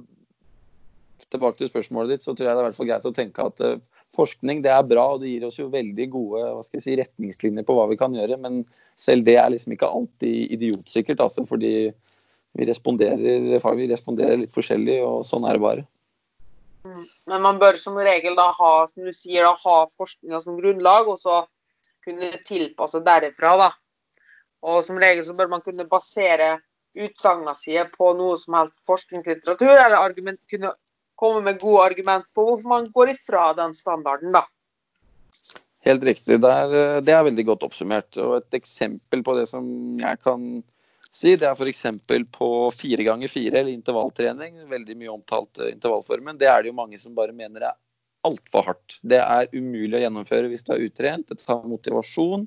[1.29, 3.45] Tilbake til spørsmålet ditt, så tror jeg det er i hvert fall greit å tenke
[3.45, 3.75] at uh,
[4.17, 6.95] forskning det er bra, og det gir oss jo veldig gode hva skal jeg si,
[7.03, 8.38] retningslinjer på hva vi kan gjøre.
[8.41, 8.62] Men
[8.97, 11.91] selv det er liksom ikke alltid idiotsikkert, altså, fordi
[12.59, 15.85] vi responderer, vi responderer litt forskjellig, og sånn er det bare.
[16.87, 17.05] Mm.
[17.31, 21.11] Men man bør som regel da ha som du sier, da, ha forskninga som grunnlag,
[21.12, 21.44] og så
[22.07, 23.55] kunne tilpasse derifra.
[23.61, 23.68] da.
[24.66, 26.57] Og som regel så bør man kunne basere
[26.99, 30.73] utsagna sine på noe som helst forskningslitteratur, eller argument, kunne
[31.18, 34.42] komme med gode argument på hvorfor man går ifra den standarden, da.
[35.87, 36.40] Helt riktig.
[36.42, 38.18] Det er, eh, det er, veldig godt oppsummert.
[38.18, 39.64] Og et eksempel på det som
[40.01, 40.64] jeg kan
[41.14, 41.85] si, det er f.eks.
[42.35, 44.62] på fire ganger fire, eller intervalltrening.
[44.71, 46.38] Veldig mye omtalt uh, intervallformen.
[46.40, 47.77] Det er det jo mange som bare mener er
[48.27, 48.99] altfor hardt.
[49.03, 51.29] Det er umulig å gjennomføre hvis du er utrent.
[51.31, 52.47] Det tar motivasjon.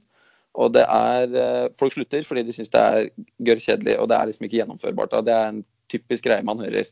[0.62, 3.12] Og det er uh, Folk slutter fordi de syns det er
[3.48, 5.22] gørr kjedelig, og det er liksom ikke gjennomførbart.
[5.28, 6.90] Det er en typisk greie man hører.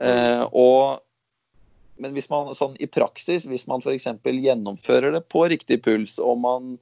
[0.00, 1.04] Eh, og
[1.98, 4.06] men hvis man sånn i praksis, hvis man f.eks.
[4.22, 6.78] gjennomfører det på riktig puls, og man eh,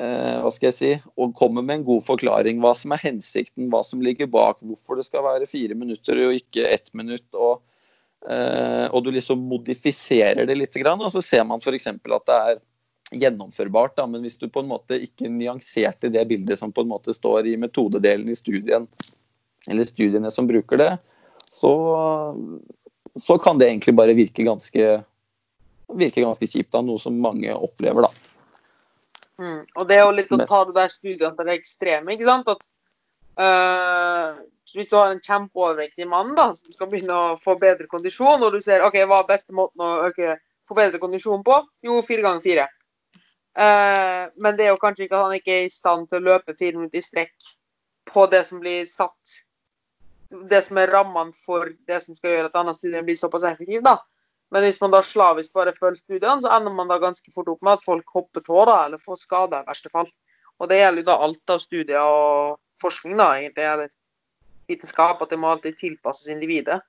[0.00, 2.60] hva skal jeg si, og kommer med en god forklaring.
[2.62, 6.38] Hva som er hensikten, hva som ligger bak, hvorfor det skal være fire minutter og
[6.38, 7.28] ikke ett minutt.
[7.34, 7.60] og
[8.28, 11.86] eh, og du liksom modifiserer det litt, og så ser man f.eks.
[11.86, 12.60] at det er
[13.12, 13.96] gjennomførbart.
[13.96, 17.14] Da, men hvis du på en måte ikke nyanserte det bildet som på en måte
[17.16, 18.88] står i metodedelen i studien,
[19.68, 20.90] eller studiene som bruker det,
[21.50, 21.72] så,
[23.20, 24.90] så kan det egentlig bare virke ganske,
[25.92, 26.72] virke ganske kjipt.
[26.72, 28.08] da, Noe som mange opplever.
[28.08, 28.39] da.
[29.40, 29.60] Mm.
[29.64, 32.12] Og det er jo litt å ta det der studiene til det ekstreme.
[32.12, 32.50] ikke sant?
[32.52, 32.66] At
[33.40, 34.42] øh,
[34.74, 38.52] Hvis du har en kjempeovervektig mann da, som skal begynne å få bedre kondisjon, og
[38.52, 40.36] du ser ok, hva er beste måten å øke,
[40.68, 41.56] få bedre kondisjon på?
[41.82, 42.68] Jo, fire ganger fire.
[43.58, 46.28] Uh, men det er jo kanskje ikke at han ikke er i stand til å
[46.28, 47.48] løpe fire minutter i strekk
[48.12, 49.40] på det som blir satt
[50.30, 53.82] Det som er rammene for det som skal gjøre at denne studien blir såpass effektiv.
[53.82, 53.96] da.
[54.50, 57.62] Men hvis man da slavisk bare følger studiene, så ender man da ganske fort opp
[57.62, 60.10] med at folk hopper tå da, eller får skader i verste fall.
[60.60, 63.92] Og det gjelder jo da alt av studier og forskning, da, egentlig, eller
[64.70, 66.80] vitenskap, at det må alltid tilpasses individet.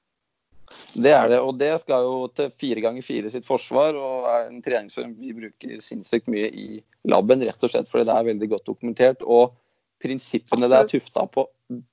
[0.95, 4.45] Det er det, og det skal jo til fire ganger fire sitt forsvar, og er
[4.47, 6.67] en treningsform vi bruker sinnssykt mye i
[7.11, 9.25] laben, rett og slett fordi det er veldig godt dokumentert.
[9.25, 9.51] Og
[10.01, 11.45] prinsippene det er tufta på,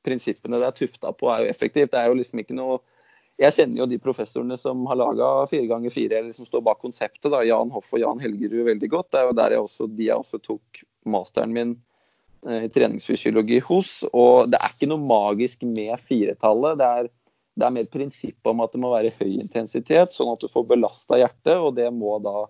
[0.07, 1.93] prinsippene det er tufta på, er jo effektivt.
[1.93, 2.79] Det er jo liksom ikke noe
[3.39, 6.81] Jeg kjenner jo de professorene som har laga fire ganger fire, eller som står bak
[6.83, 9.13] konseptet, da, Jan Hoff og Jan Helgerud, veldig godt.
[9.13, 11.77] Det er jo der jeg også, de jeg også tok masteren min
[12.49, 13.93] eh, i treningsfysiologi hos.
[14.11, 16.81] Og det er ikke noe magisk med firetallet.
[16.83, 17.13] Det er
[17.59, 20.69] det er mer prinsippet om at det må være høy intensitet, sånn at du får
[20.71, 21.57] belasta hjertet.
[21.59, 22.45] Og det må da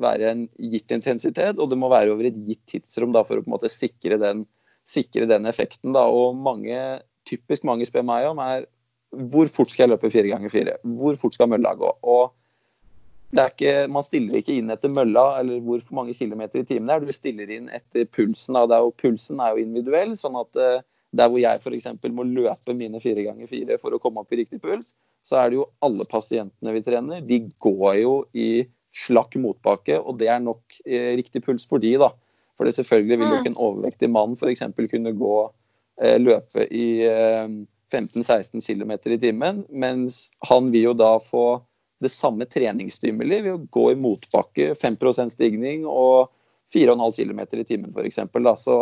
[0.00, 3.44] være en gitt intensitet, og det må være over et gitt tidsrom da, for å
[3.44, 4.44] på en måte sikre den,
[4.88, 5.94] sikre den effekten.
[5.96, 6.06] Da.
[6.12, 6.76] Og mange,
[7.28, 8.68] typisk mange spør meg om, er
[9.10, 10.76] hvor fort skal jeg løpe fire ganger fire?
[10.98, 11.90] Hvor fort skal mølla gå?
[12.02, 12.30] Og
[13.30, 16.90] det er ikke, man stiller ikke inn etter mølla eller hvor mange kilometer i timen
[16.90, 17.04] det er.
[17.06, 18.58] Du stiller inn etter pulsen.
[18.58, 20.16] Er jo, pulsen er jo individuell.
[20.18, 20.80] sånn at eh,
[21.16, 21.88] der hvor jeg f.eks.
[22.14, 24.94] må løpe mine fire ganger fire for å komme opp i riktig puls,
[25.26, 28.50] så er det jo alle pasientene vi trener, de går jo i
[29.06, 32.10] slakk motbakke, og det er nok eh, riktig puls for de, da.
[32.58, 33.66] For det selvfølgelig vil jo ikke en mm.
[33.66, 34.64] overvektig mann f.eks.
[34.92, 35.36] kunne gå
[36.02, 37.46] eh, løpe i eh,
[37.92, 41.60] 15-16 km i timen, mens han vil jo da få
[42.00, 46.30] det samme treningsstimuli ved å gå i motbakke, 5% stigning og
[46.72, 48.22] 4,5 km i timen f.eks.
[48.62, 48.78] Så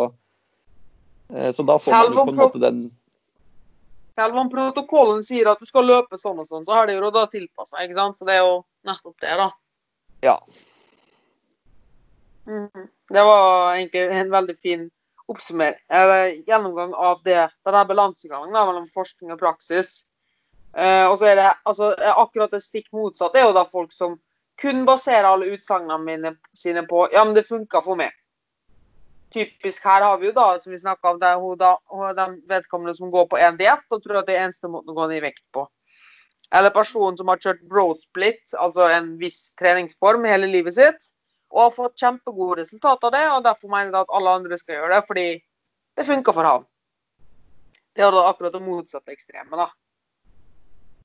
[1.33, 2.79] Eh, så da får man jo på en måte den
[4.15, 7.11] Selv om protokollen sier at du skal løpe sånn og sånn, så har de jo
[7.13, 8.17] da tilpassa, ikke sant.
[8.19, 9.45] Så det er jo nettopp det, da.
[10.25, 10.35] Ja.
[12.49, 12.89] Mm.
[13.13, 14.83] Det var egentlig en veldig fin
[15.29, 20.05] oppsummering, eller gjennomgang av det, denne balansegangen mellom forskning og praksis.
[20.77, 24.17] Eh, og så er det altså, akkurat det stikk motsatte er jo da folk som
[24.61, 28.13] kun baserer alle utsagnene mine sine på ja, men det funka for meg
[29.33, 32.15] typisk her har vi jo da, som vi snakka om, det er hun, da, hun
[32.17, 34.97] de vedkommende som går på én diett og tror at det er eneste måten å
[34.97, 35.65] gå ned i vekt på.
[36.55, 41.11] Eller personen som har kjørt bro split, altså en viss treningsform hele livet sitt,
[41.49, 44.77] og har fått kjempegode resultater av det, og derfor mener jeg at alle andre skal
[44.77, 45.27] gjøre det, fordi
[45.97, 46.67] det funker for ham.
[47.97, 49.67] Det er da akkurat det motsatte ekstreme, da.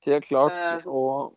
[0.05, 0.53] Helt klart.
[0.53, 1.33] Eh, og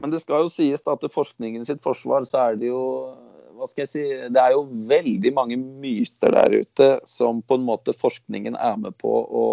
[0.00, 2.84] Men det skal jo sies da til forskningen sitt forsvar så er det jo
[3.58, 7.66] hva skal jeg si, Det er jo veldig mange myter der ute som på en
[7.66, 9.44] måte forskningen er med på å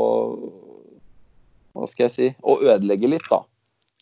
[1.75, 3.27] hva skal jeg si, å ødelegge litt.
[3.29, 3.43] da.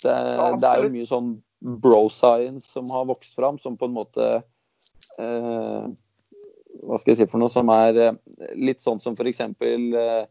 [0.03, 1.31] Det, ja, det er jo mye sånn
[1.65, 4.25] bro science som har vokst fram, som på en måte
[5.17, 5.85] eh,
[6.85, 8.17] Hva skal jeg si for noe som er eh,
[8.59, 9.41] litt sånn som f.eks.
[9.41, 10.27] Eh,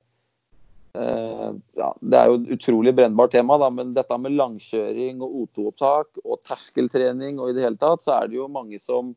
[1.00, 5.40] eh, ja, det er jo et utrolig brennbart tema, da, men dette med langkjøring og
[5.42, 9.14] O2-opptak og terskeltrening og i det hele tatt, så er det jo mange som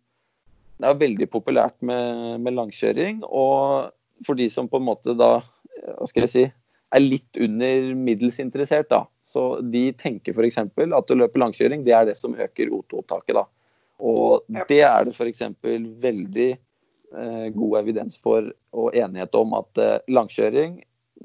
[0.78, 3.24] det er veldig populært med, med, langkjøring.
[3.26, 6.44] Og for de som på en måte da hva skal jeg si,
[6.96, 9.02] er litt under middels interessert, da.
[9.24, 10.58] Så de tenker f.eks.
[10.62, 13.46] at å løpe langkjøring, det er det som øker O2-opptaket, da.
[14.08, 15.42] Og det er det f.eks.
[16.04, 20.78] veldig eh, god evidens for og enighet om at eh, langkjøring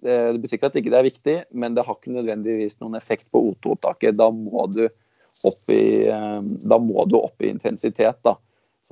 [0.02, 2.96] det, det betyr ikke at det ikke er viktig, men det har ikke nødvendigvis noen
[2.98, 4.16] effekt på O2-opptaket.
[4.16, 4.90] Da eh,
[6.72, 8.34] da må du opp i intensitet, da.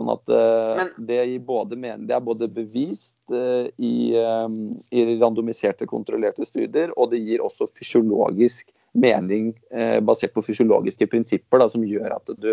[0.00, 6.46] Sånn at uh, det, både, det, er både bevist uh, i, um, i, randomiserte, kontrollerte
[6.48, 9.52] studier, og det gir også fysiologisk mening
[10.02, 12.48] basert på fysiologiske prinsipper da, som gjør at du,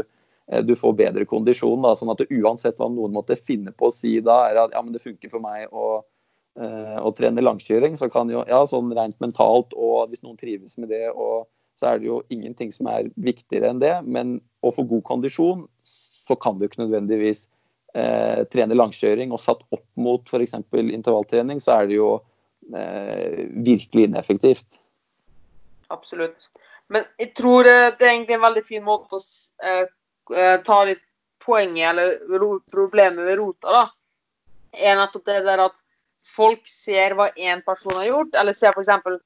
[0.70, 1.82] du får bedre kondisjon.
[1.82, 4.76] Da, sånn at det, uansett hva noen måtte finne på å si da, er at
[4.78, 6.04] ja, men det funker for meg å,
[6.62, 10.94] å trene langkjøring, så kan jo ja, sånn rent mentalt og hvis noen trives med
[10.94, 13.94] det, og, så er det jo ingenting som er viktigere enn det.
[14.06, 15.66] Men å få god kondisjon
[16.28, 17.46] så kan du ikke nødvendigvis
[17.96, 20.58] eh, trene langkjøring og satt opp mot f.eks.
[20.76, 22.12] intervalltrening, så er det jo
[22.76, 24.68] eh, virkelig ineffektivt.
[25.94, 26.50] Absolutt.
[26.92, 29.22] Men jeg tror eh, det er egentlig en veldig fin måte å
[29.64, 29.86] eh,
[30.36, 31.04] eh, ta litt
[31.44, 33.86] poenget eller problemet ved rota, da.
[34.78, 35.78] Er nettopp det der at
[36.28, 39.20] folk ser hva én person har gjort, eller ser f.eks.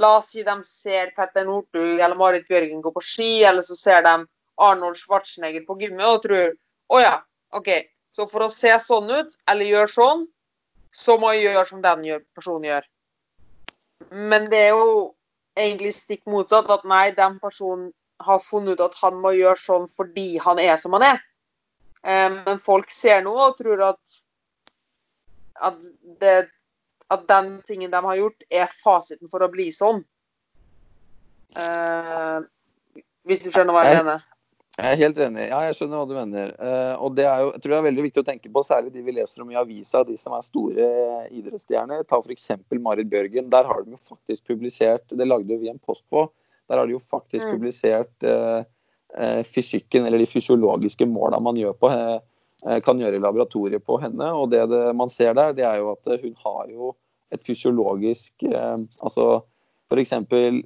[0.00, 3.76] La oss si de ser Petter Northug eller Marit Bjørgen gå på ski, eller så
[3.78, 4.14] ser de
[4.62, 6.54] Arnold Schwarzenegger på gymmet og tror
[6.92, 7.16] å ja,
[7.56, 7.70] OK,
[8.12, 10.26] så for å se sånn ut, eller gjøre sånn,
[10.92, 12.04] så må jeg gjøre som den
[12.36, 12.88] personen gjør.
[14.12, 15.12] Men det er jo
[15.56, 16.68] egentlig stikk motsatt.
[16.72, 17.90] At nei, den personen
[18.22, 21.22] har funnet ut at han må gjøre sånn fordi han er som han er.
[22.02, 24.18] Eh, men folk ser noe og tror at,
[25.70, 25.86] at,
[26.20, 26.36] det,
[27.14, 30.02] at den tingen de har gjort, er fasiten for å bli sånn.
[31.52, 32.40] Uh,
[33.28, 34.22] hvis du skjønner hva jeg mener?
[34.72, 35.42] Jeg er helt enig.
[35.50, 36.52] Ja, jeg skjønner hva du mener.
[36.56, 38.94] Uh, og det er jo, jeg tror det er veldig viktig å tenke på, særlig
[38.94, 40.86] de vi leser om i avisa, de som er store
[41.28, 42.06] idrettsstjerner.
[42.08, 42.46] Ta f.eks.
[42.80, 43.50] Marit Bjørgen.
[43.52, 46.24] Der har de jo faktisk publisert Det lagde vi en post på.
[46.72, 47.52] Der har de jo faktisk mm.
[47.52, 48.64] publisert uh,
[49.18, 51.94] uh, fysikken, eller de fysiologiske måla man gjør på,
[52.86, 54.28] kan gjøre i laboratoriet på henne.
[54.38, 56.92] Og det, det, man ser der, det er jo at hun har jo
[57.34, 59.40] et fysiologisk Altså
[59.92, 60.14] f.eks.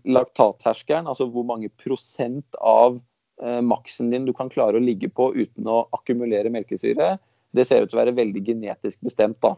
[0.04, 3.02] laktatterskelen, altså hvor mange prosent av eh,
[3.36, 7.16] maksen din du kan klare å ligge på uten å akkumulere melkesyre,
[7.52, 9.36] det ser ut til å være veldig genetisk bestemt.
[9.44, 9.54] da.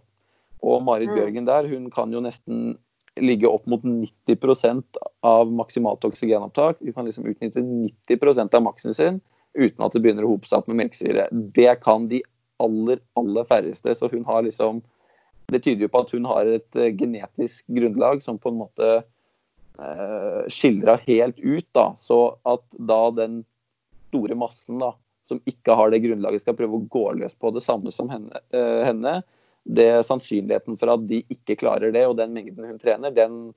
[0.66, 1.14] Og Marit mm.
[1.14, 2.76] Bjørgen der, hun kan jo nesten
[3.22, 6.78] ligge opp mot 90% av maksimalt oksygenopptak.
[6.82, 9.20] Hun kan liksom utnytte 90% av maksen sin
[9.58, 11.28] uten at det begynner å hope seg opp med melkesyre.
[11.32, 12.22] Det kan de
[12.62, 13.94] aller, aller færreste.
[13.94, 14.82] Så hun har liksom
[15.48, 18.88] Det tyder jo på at hun har et uh, genetisk grunnlag som på en måte
[19.80, 21.64] uh, skildra helt ut.
[21.72, 23.46] da, Så at da den
[24.08, 24.92] store massen da,
[25.28, 28.42] som ikke har det grunnlaget, skal prøve å gå løs på det samme som henne,
[28.56, 29.20] uh, henne
[29.68, 33.50] det er Sannsynligheten for at de ikke klarer det, og den mengden hun trener, den,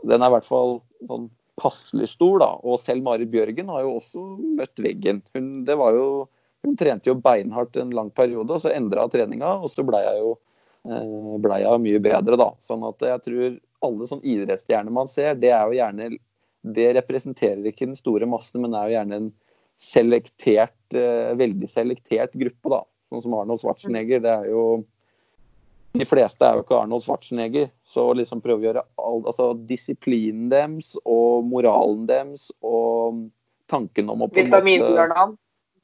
[0.00, 0.78] den er i hvert fall
[1.08, 1.28] sånn
[1.60, 2.38] passelig stor.
[2.40, 4.22] da, Og selv Marit Bjørgen har jo også
[4.58, 5.20] møtt veggen.
[5.36, 6.06] Hun, det var jo,
[6.64, 10.22] hun trente jo beinhardt en lang periode, og så endra treninga, og så blei jeg
[10.22, 10.32] jo
[10.88, 12.50] eh, ble jeg mye bedre, da.
[12.64, 16.12] Sånn at jeg tror alle sånn idrettsstjerner man ser, det er jo gjerne
[16.62, 19.32] Det representerer ikke den store massen, men er jo gjerne en
[19.82, 22.82] selektert, eh, veldig selektert gruppe, da.
[23.12, 24.22] Sånn som Arnold Schwarzenegger.
[24.24, 24.64] Det er jo
[25.92, 27.68] De fleste er jo ikke Arnold Schwarzenegger.
[27.84, 33.26] Så liksom prøve å gjøre all, altså disiplinen deres og moralen deres og
[33.68, 34.62] tanken om å på en måte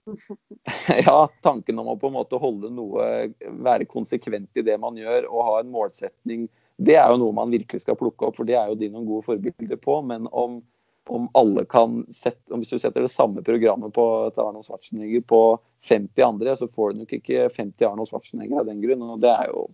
[1.04, 3.28] ja, tanken om å på en måte holde noe,
[3.60, 6.46] være konsekvent i det man gjør og ha en målsetning,
[6.78, 9.06] det er jo noe man virkelig skal plukke opp, for det er jo de noen
[9.08, 9.98] gode forbilder på.
[10.06, 10.60] Men om
[11.08, 15.24] om alle kan sette, om Hvis du setter det samme programmet på til Arnold Schwarzenegger
[15.28, 15.42] på
[15.88, 19.02] 50 andre, så får du nok ikke 50 Arnold Schwarzenegger av den grunn.
[19.02, 19.66] og Det er jo,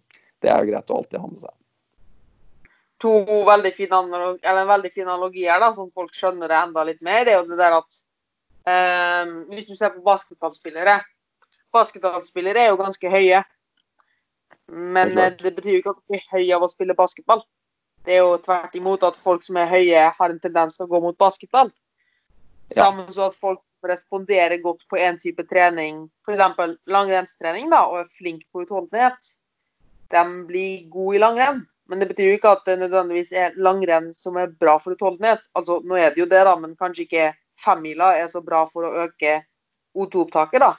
[0.42, 1.54] det er jo greit å alltid ha med seg.
[3.04, 3.14] To
[3.48, 4.02] veldig fine,
[4.42, 7.34] eller en veldig fin analogi her, da, sånn folk skjønner det enda litt mer, det
[7.34, 7.98] er jo det der at
[8.70, 11.00] eh, Hvis du ser på basketballspillere
[11.74, 13.42] Basketballspillere er jo ganske høye.
[14.70, 17.42] Men det, det betyr jo ikke at de er høye av å spille basketball.
[18.04, 20.90] Det er jo tvert imot at folk som er høye, har en tendens til å
[20.90, 21.70] gå mot basketball.
[22.70, 22.84] Ja.
[22.84, 26.76] Sammen så at folk responderer godt på én type trening, f.eks.
[26.88, 29.32] langrennstrening, da, og er flink på utholdenhet.
[30.12, 31.64] De blir gode i langrenn.
[31.88, 35.42] Men det betyr jo ikke at det nødvendigvis er langrenn som er bra for utholdenhet.
[35.58, 37.26] Altså, nå er det jo det, da, men kanskje ikke
[37.60, 39.42] femmila er så bra for å øke
[39.94, 40.72] O2-opptaket, da.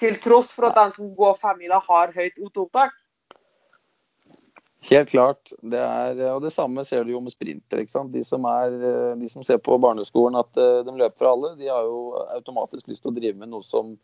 [0.00, 2.96] Til tross for at den som går femmila, har høyt O2-opptak.
[4.80, 5.52] Helt klart.
[5.58, 7.82] Det er, og det samme ser du jo med sprinter.
[7.82, 8.76] De som, er,
[9.18, 12.86] de som ser på barneskolen at eh, de løper for alle, de har jo automatisk
[12.86, 13.96] lyst til å drive med noe som,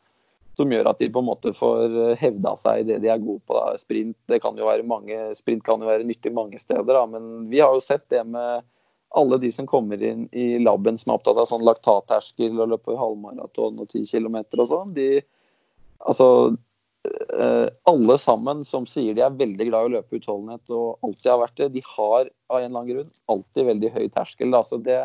[0.59, 3.23] som gjør at de på en måte får eh, hevda seg i det de er
[3.23, 3.55] gode på.
[3.55, 3.79] Da.
[3.79, 7.07] Sprint det kan jo være mange, sprint kan jo være nyttig mange steder, da.
[7.07, 8.67] men vi har jo sett det med
[9.15, 12.99] alle de som kommer inn i laben som er opptatt av sånn laktatterskel og løper
[12.99, 14.95] halvmaraton og 10 km og sånn.
[14.99, 15.11] de
[16.03, 16.74] altså Eh,
[17.85, 21.41] alle sammen som sier de er veldig glad i å løpe utholdenhet og alltid har
[21.43, 24.57] vært det, de har av en eller annen grunn alltid veldig høy terskel.
[24.57, 25.03] Altså det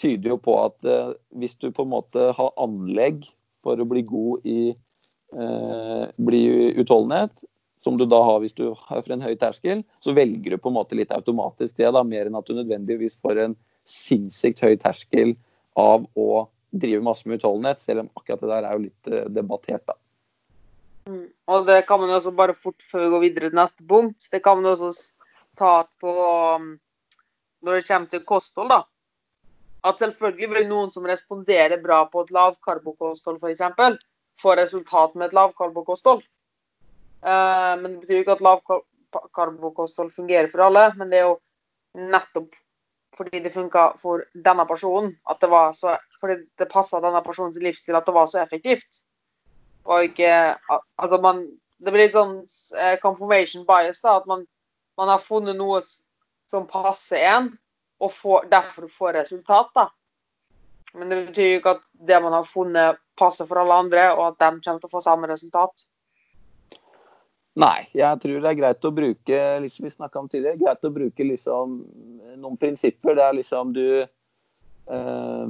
[0.00, 3.24] tyder jo på at uh, hvis du på en måte har anlegg
[3.60, 6.38] for å bli god i eh, bli
[6.80, 7.34] utholdenhet,
[7.84, 10.70] som du da har hvis du har for en høy terskel, så velger du på
[10.70, 14.78] en måte litt automatisk det, da, mer enn at du nødvendigvis får en sinnssykt høy
[14.80, 15.34] terskel
[15.76, 19.28] av å drive masse med utholdenhet, selv om akkurat det der er jo litt uh,
[19.28, 19.99] debattert, da.
[21.08, 21.26] Mm.
[21.50, 24.28] Og det kan man jo også bare fort før vi går videre til neste punkt.
[24.32, 25.16] Det kan man jo også
[25.58, 26.14] ta på
[26.56, 26.72] um,
[27.62, 28.82] når det kommer til kosthold, da.
[29.84, 34.00] At selvfølgelig vil noen som responderer bra på et lavkarbokosthold f.eks.,
[34.40, 36.22] få resultat med et lavkarbokosthold.
[37.20, 40.86] Eh, men det betyr jo ikke at lavkarbokosthold fungerer for alle.
[40.96, 41.38] Men det er jo
[42.12, 42.56] nettopp
[43.16, 47.58] fordi det funka for denne personen, at det var så, fordi det passa denne personens
[47.58, 49.00] livsstil at det var så effektivt.
[49.88, 50.30] Og ikke
[50.98, 51.46] Altså, man
[51.80, 52.42] Det blir litt sånn
[52.76, 54.18] eh, confirmation bias, da.
[54.20, 54.42] At man,
[55.00, 55.78] man har funnet noe
[56.50, 57.46] som passer en,
[58.04, 59.86] og får, derfor får resultat, da.
[60.92, 64.26] Men det betyr jo ikke at det man har funnet, passer for alle andre, og
[64.26, 65.86] at de kommer til å få samme resultat.
[67.60, 71.26] Nei, jeg tror det er greit å bruke liksom vi om tidligere, greit å bruke
[71.26, 71.80] liksom
[72.38, 73.16] noen prinsipper.
[73.18, 75.46] Det er liksom du eh,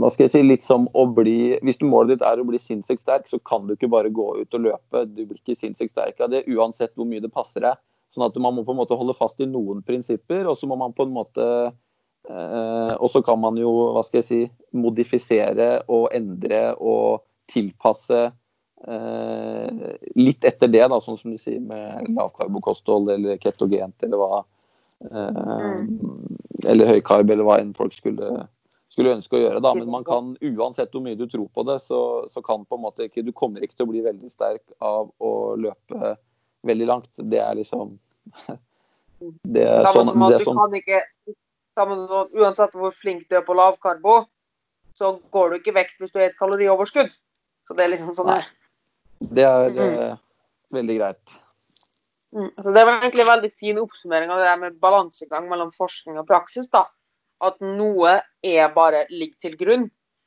[0.00, 2.60] Hva skal jeg si Litt som å bli Hvis du målet ditt er å bli
[2.60, 5.04] sinnssykt sterk, så kan du ikke bare gå ut og løpe.
[5.12, 7.80] Du blir ikke sinnssykt sterk av det, uansett hvor mye det passer deg.
[8.14, 10.78] Sånn at man må på en måte holde fast i noen prinsipper, og så må
[10.80, 14.42] man på en måte eh, Og så kan man jo, hva skal jeg si,
[14.74, 18.30] modifisere og endre og tilpasse
[18.88, 19.68] Eh,
[20.16, 24.38] litt etter det, da, sånn som du sier med lavkarbokosthold eller ketogent eller hva
[25.04, 25.82] eh,
[26.64, 28.46] Eller høykarb eller hva enn folk skulle,
[28.90, 29.62] skulle, ønske å gjøre.
[29.62, 32.78] da, Men man kan, uansett hvor mye du tror på det, så, så kan på
[32.78, 36.16] en måte ikke Du kommer ikke til å bli veldig sterk av å løpe
[36.66, 37.10] veldig langt.
[37.16, 37.96] Det er liksom
[39.20, 40.76] Det er sånn, det er sånn.
[40.78, 41.00] Ikke,
[42.40, 44.22] uansett hvor flink du er på lav karbo,
[44.96, 47.12] så går du ikke vekk hvis du har et kalorioverskudd.
[47.68, 48.40] Så det er liksom sånn Nei.
[49.20, 49.80] Det er mm.
[49.80, 50.14] Eh,
[50.72, 51.34] veldig greit.
[52.32, 52.48] Mm.
[52.56, 56.18] Så det var egentlig en veldig fin oppsummering av det der med balansegang mellom forskning
[56.20, 56.70] og praksis.
[56.72, 56.86] da.
[57.44, 59.86] At noe er bare ligger til grunn,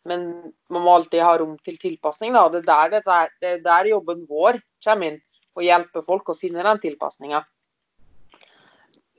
[0.09, 0.26] men
[0.74, 2.34] man må alltid ha rom til tilpasning.
[2.34, 5.20] da, og Det er der, det er, det er der jobben vår kommer inn.
[5.53, 7.43] Å hjelpe folk å finne den tilpasninga.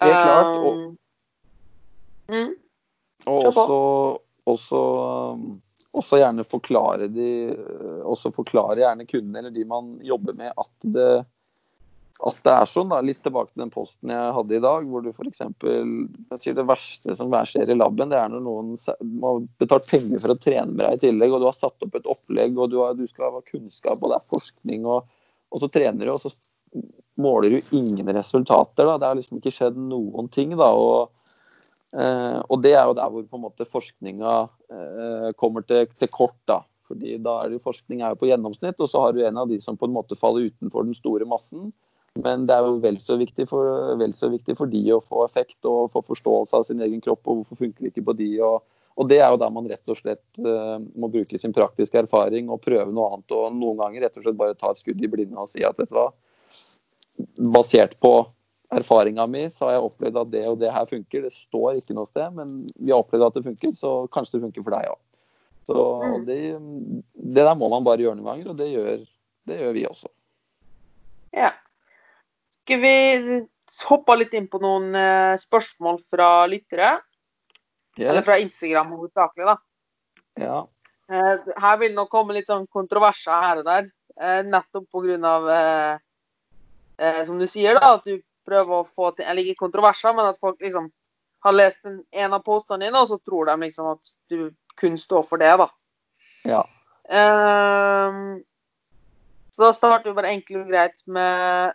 [0.03, 0.57] Det er klart.
[0.59, 2.51] Og, um, mm.
[3.31, 3.79] og også,
[4.51, 4.83] også
[5.95, 7.29] også gjerne forklare de,
[8.03, 11.11] også forklare gjerne kundene eller de man jobber med, at det,
[12.25, 12.93] at det er sånn.
[12.93, 15.43] da, Litt tilbake til den posten jeg hadde i dag, hvor du f.eks.
[16.43, 20.35] sier det verste som skjer i laben, det er når noen har betalt penger for
[20.35, 22.79] å trene med deg i tillegg, og du har satt opp et opplegg, og du,
[22.85, 25.11] har, du skal ha kunnskap, og det er forskning, og,
[25.51, 26.33] og, så trener du, og så
[27.21, 28.87] måler du ingen resultater.
[28.87, 30.55] da, Det har liksom ikke skjedd noen ting.
[30.59, 31.12] da, og
[31.95, 34.31] Eh, og det er jo der hvor på en måte forskninga
[34.75, 36.37] eh, kommer til, til, kort.
[36.51, 39.23] da, fordi da er det jo Forskning er jo på gjennomsnitt, og så har du
[39.23, 41.71] en av de som på en måte faller utenfor den store massen.
[42.23, 45.25] Men det er jo vel så viktig for, vel så viktig for de å få
[45.25, 48.29] effekt og få forståelse av sin egen kropp, og hvorfor funker det ikke på de.
[48.47, 48.62] Og,
[48.95, 52.53] og det er jo der man rett og slett uh, må bruke sin praktiske erfaring
[52.55, 53.35] og prøve noe annet.
[53.35, 55.81] Og noen ganger rett og slett bare ta et skudd i blinde og si at
[55.81, 56.12] vet du hva,
[57.55, 58.15] basert på
[58.75, 61.27] erfaringa mi så har jeg opplevd at det og det her funker.
[61.27, 64.47] Det står ikke noe sted, men vi har opplevd at det funker, så kanskje det
[64.47, 65.03] funker for deg òg.
[65.65, 66.17] Så mm.
[66.29, 66.39] det,
[67.19, 69.05] det, der må man bare gjøre noen ganger, og det gjør,
[69.51, 70.11] det gjør vi også.
[71.35, 71.51] Ja.
[72.65, 72.95] Skal vi
[73.85, 76.95] hoppe litt inn på noen uh, spørsmål fra lyttere?
[77.99, 78.09] Yes.
[78.09, 79.57] Eller fra Instagram hovedsakelig, da.
[80.41, 80.62] Ja.
[81.12, 85.29] Uh, her vil nok komme litt sånn kontroverser her og der, uh, nettopp på grunn
[85.29, 85.53] av
[87.27, 90.39] som du sier, da, at du prøver å få til Eller ikke kontroverser, men at
[90.39, 90.85] folk liksom
[91.43, 94.95] har lest en, en av postene dine, og så tror de liksom at du kun
[94.99, 95.67] står for det, da.
[96.47, 96.61] Ja.
[97.11, 98.39] Um,
[99.51, 101.75] så da starter vi bare enkelt og greit med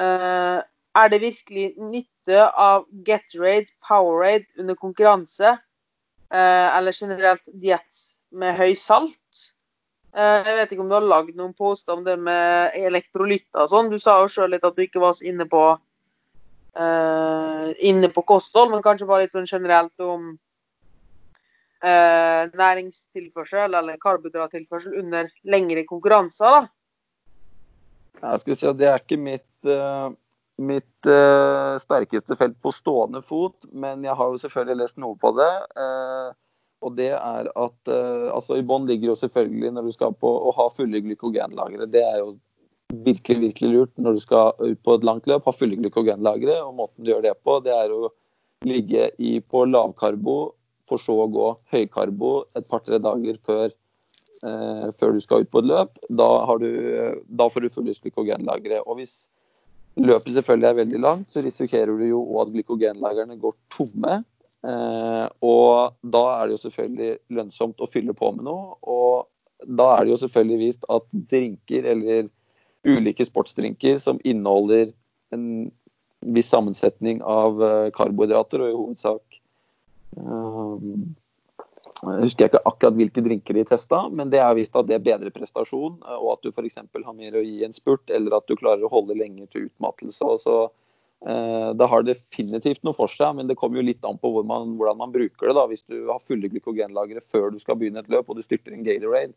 [0.00, 0.60] uh,
[0.94, 5.56] Er det virkelig nytte av Getrade, Powerade under konkurranse,
[6.34, 9.42] uh, eller generelt diett med høy salt?
[10.14, 13.72] Uh, jeg vet ikke om du har lagd noen poster om det med elektrolytter og
[13.72, 13.90] sånn.
[13.90, 15.64] Du sa jo sjøl litt at du ikke var så inne på
[16.74, 20.32] inne på kosthold, men kanskje bare litt sånn generelt om
[22.58, 26.66] næringstilførsel eller karbohydrattilførsel under lengre konkurranser, da.
[28.22, 30.12] Jeg skulle si at det er ikke mitt, uh,
[30.62, 31.08] mitt
[31.82, 35.50] sterkeste felt på stående fot, men jeg har jo selvfølgelig lest noe på det.
[35.74, 36.30] Uh,
[36.84, 40.30] og det er at uh, altså I bånn ligger jo selvfølgelig når du skal på
[40.48, 41.88] å ha fulle glykogenlagre.
[41.90, 42.34] Det er jo
[43.04, 45.46] virkelig virkelig lurt når du skal ut på et langt løp.
[45.48, 46.58] Ha fulle glykogenlagre.
[46.66, 48.10] Og måten du gjør det på, det er å
[48.68, 50.38] ligge i, på lavkarbo,
[50.88, 53.72] for så å gå høykarbo et par-tre dager før,
[54.44, 56.02] uh, før, du skal ut på et løp.
[56.12, 56.28] Da,
[56.60, 56.70] du,
[57.24, 58.82] da får du fulle glykogenlagre.
[58.84, 59.22] Og hvis
[60.00, 64.22] løpet selvfølgelig er veldig langt, så risikerer du jo at glykogenlagrene går tomme.
[64.64, 68.74] Eh, og da er det jo selvfølgelig lønnsomt å fylle på med noe.
[68.82, 69.28] Og
[69.64, 72.28] da er det jo selvfølgelig vist at drinker eller
[72.84, 74.92] ulike sportsdrinker som inneholder
[75.34, 75.46] en
[76.34, 79.38] viss sammensetning av eh, karbohydrater, og i hovedsak
[80.16, 81.14] um,
[82.02, 85.04] jeg husker ikke akkurat hvilke drinker de testa, men det er vist at det er
[85.04, 86.00] bedre prestasjon.
[86.18, 86.80] Og at du f.eks.
[86.82, 90.34] har mer å gi en spurt, eller at du klarer å holde lenger til utmattelse.
[90.42, 90.56] så
[91.24, 94.46] eh, Det har definitivt noe for seg, men det kommer jo litt an på hvor
[94.48, 95.56] man, hvordan man bruker det.
[95.56, 95.66] da.
[95.70, 98.84] Hvis du har fulle glykogenlagre før du skal begynne et løp, og du styrter en
[98.86, 99.32] Gatorade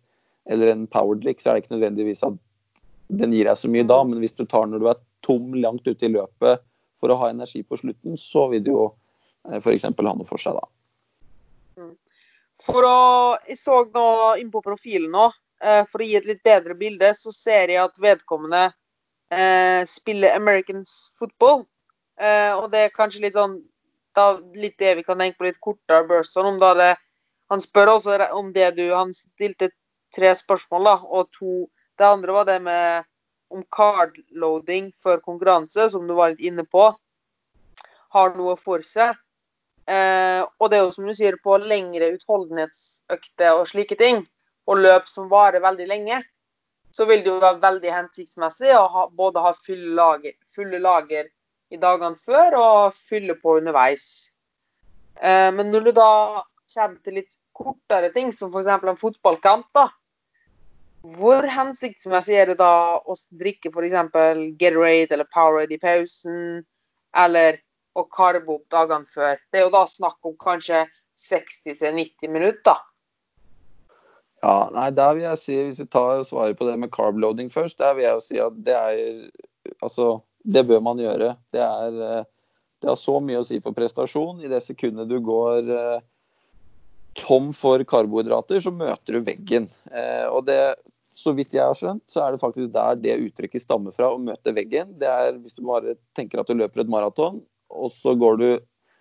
[0.47, 2.35] eller en Powerdlick, så er det ikke nødvendigvis at
[3.19, 4.01] den gir deg så mye da.
[4.07, 6.65] Men hvis du tar når du er tom langt ute i løpet
[6.97, 8.89] for å ha energi på slutten, så vil det jo
[9.47, 9.87] eh, f.eks.
[9.91, 10.65] ha noe for seg da.
[12.63, 12.97] For å
[13.47, 14.07] Jeg så nå
[14.41, 15.29] inn på profilen nå.
[15.63, 18.67] Eh, for å gi et litt bedre bilde, så ser jeg at vedkommende
[19.33, 20.83] eh, spiller American
[21.17, 21.65] football.
[22.21, 23.57] Eh, og det er kanskje litt sånn
[24.17, 26.53] da, litt det vi kan tenke på litt kortere Burson.
[26.53, 26.91] Om da det,
[27.49, 29.71] han spør også om det du Han stilte
[30.15, 33.05] tre spørsmål, da, og to Det andre var det med
[33.49, 36.91] om cardloading før konkurranse, som du var litt inne på,
[38.13, 39.15] har noe for seg.
[39.87, 44.25] Eh, og det er jo som du sier, på lengre utholdenhetsøkter og slike ting,
[44.67, 46.21] og løp som varer veldig lenge,
[46.91, 51.29] så vil det jo være veldig hensiktsmessig å ha, både ha fulle lager, fulle lager,
[51.71, 54.07] i dagene før og fylle på underveis.
[55.19, 56.11] Eh, men når du da
[56.73, 58.69] kommer til litt kortere ting, som f.eks.
[58.75, 59.87] en fotballkamp, da,
[61.17, 63.95] hvor hensiktsmessig er det da å drikke f.eks.
[64.59, 66.63] Gatorade eller Powerade i pausen,
[67.15, 67.59] eller
[67.97, 69.39] å karbo opp dagene før.
[69.51, 70.85] Det er jo da snakk om kanskje
[71.17, 72.79] 60-90 minutter.
[74.43, 77.49] Ja, nei, der vil jeg si, Hvis vi tar og svarer på det med carb-loading
[77.49, 78.99] først, der vil jeg jo si at det er
[79.83, 81.33] Altså, det bør man gjøre.
[81.51, 82.27] Det, er, eh,
[82.79, 84.39] det har så mye å si for prestasjon.
[84.39, 86.05] I det sekundet du går eh,
[87.19, 89.67] tom for karbohydrater, så møter du veggen.
[89.91, 90.77] Eh, og det,
[91.17, 94.21] så vidt jeg har skjønt, så er det faktisk der det uttrykket stammer fra, å
[94.21, 94.95] møte veggen.
[95.01, 98.49] Det er hvis du bare tenker at du løper et maraton, og så går du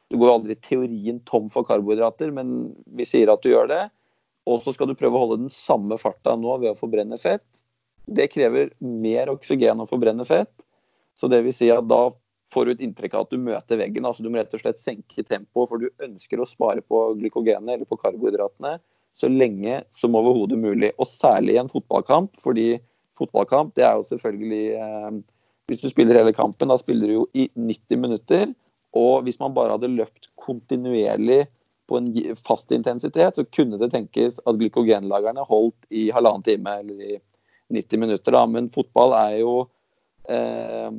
[0.06, 3.80] Du går aldri i teorien tom for karbohydrater, men vi sier at du gjør det.
[4.46, 7.64] Og så skal du prøve å holde den samme farta nå ved å forbrenne fett.
[8.06, 10.62] Det krever mer oksygen å forbrenne fett.
[11.18, 12.04] Så det vil si at da
[12.54, 14.06] får du et inntrykk av at du møter veggen.
[14.06, 17.74] altså Du må rett og slett senke tempoet, for du ønsker å spare på glykogenet
[17.74, 18.76] eller på karbohydratene
[19.16, 20.92] så lenge som overhodet mulig.
[21.00, 22.76] Og særlig i en fotballkamp, fordi
[23.16, 25.18] fotballkamp det er jo selvfølgelig eh,
[25.66, 28.50] Hvis du spiller hele kampen, da spiller du jo i 90 minutter.
[28.96, 31.46] Og hvis man bare hadde løpt kontinuerlig
[31.86, 32.10] på en
[32.46, 37.16] fast intensitet, så kunne det tenkes at glykogenlagrene holdt i halvannen time eller i
[37.74, 38.34] 90 minutter.
[38.34, 38.44] Da.
[38.50, 39.52] Men fotball er jo
[40.30, 40.90] eh,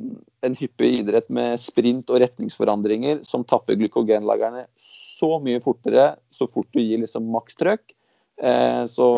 [0.48, 6.68] en hyppig idrett med sprint og retningsforandringer som tapper glykogenlagrene så mye fortere så fort
[6.76, 7.96] du gir liksom makstrøkk.
[8.38, 9.08] Eh, så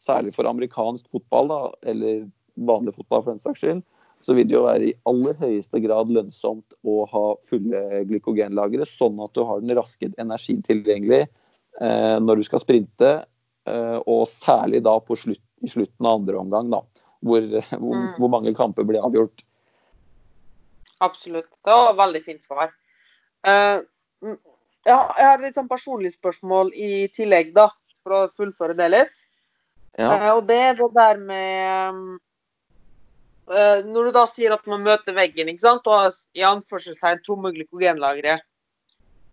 [0.00, 1.60] særlig for amerikansk fotball, da,
[1.92, 2.24] eller
[2.54, 3.84] vanlig fotball for den saks skyld,
[4.24, 9.20] så vil det jo være i aller høyeste grad lønnsomt å ha fulle glykogenlagre, sånn
[9.20, 13.10] at du har den raske energien tilgjengelig eh, når du skal sprinte,
[13.68, 16.80] eh, og særlig da på slutt, i slutten av andre omgang, da,
[17.20, 17.44] hvor,
[17.74, 18.08] hvor, mm.
[18.16, 19.44] hvor, mange kamper blir avgjort.
[21.04, 21.50] Absolutt.
[21.60, 22.72] Det var et veldig fint svar.
[23.44, 23.80] Uh,
[24.24, 27.68] jeg har litt sånn personlig spørsmål i tillegg, da,
[28.00, 29.24] for å fullføre det litt.
[30.00, 30.14] Ja.
[30.14, 32.33] Uh, og det er det der med Eh,
[33.44, 38.38] når du da sier at man møter veggen, ikke sant, og i anførselstegn tomme glykogenlagre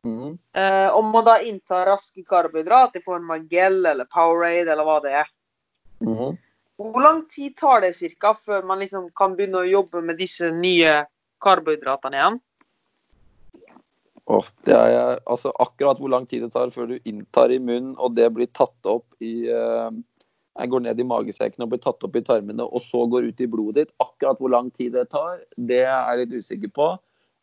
[0.03, 0.33] mm.
[0.57, 4.99] uh, Om man da inntar raske karbohydrat i form av gel eller Powerade eller hva
[5.05, 5.31] det er
[6.03, 6.37] mm.
[6.81, 10.49] Hvor lang tid tar det cirka før man liksom kan begynne å jobbe med disse
[10.51, 11.03] nye
[11.43, 12.39] karbohydratene igjen?
[14.31, 17.93] Oh, det er altså akkurat hvor lang tid det tar før du inntar i munnen,
[18.01, 19.91] og det blir tatt opp i jeg
[20.59, 23.47] går ned i magesekken og blir tatt opp i tarmene, og så går ut i
[23.49, 23.93] blodet ditt.
[24.03, 26.89] Akkurat hvor lang tid det tar, det er jeg litt usikker på.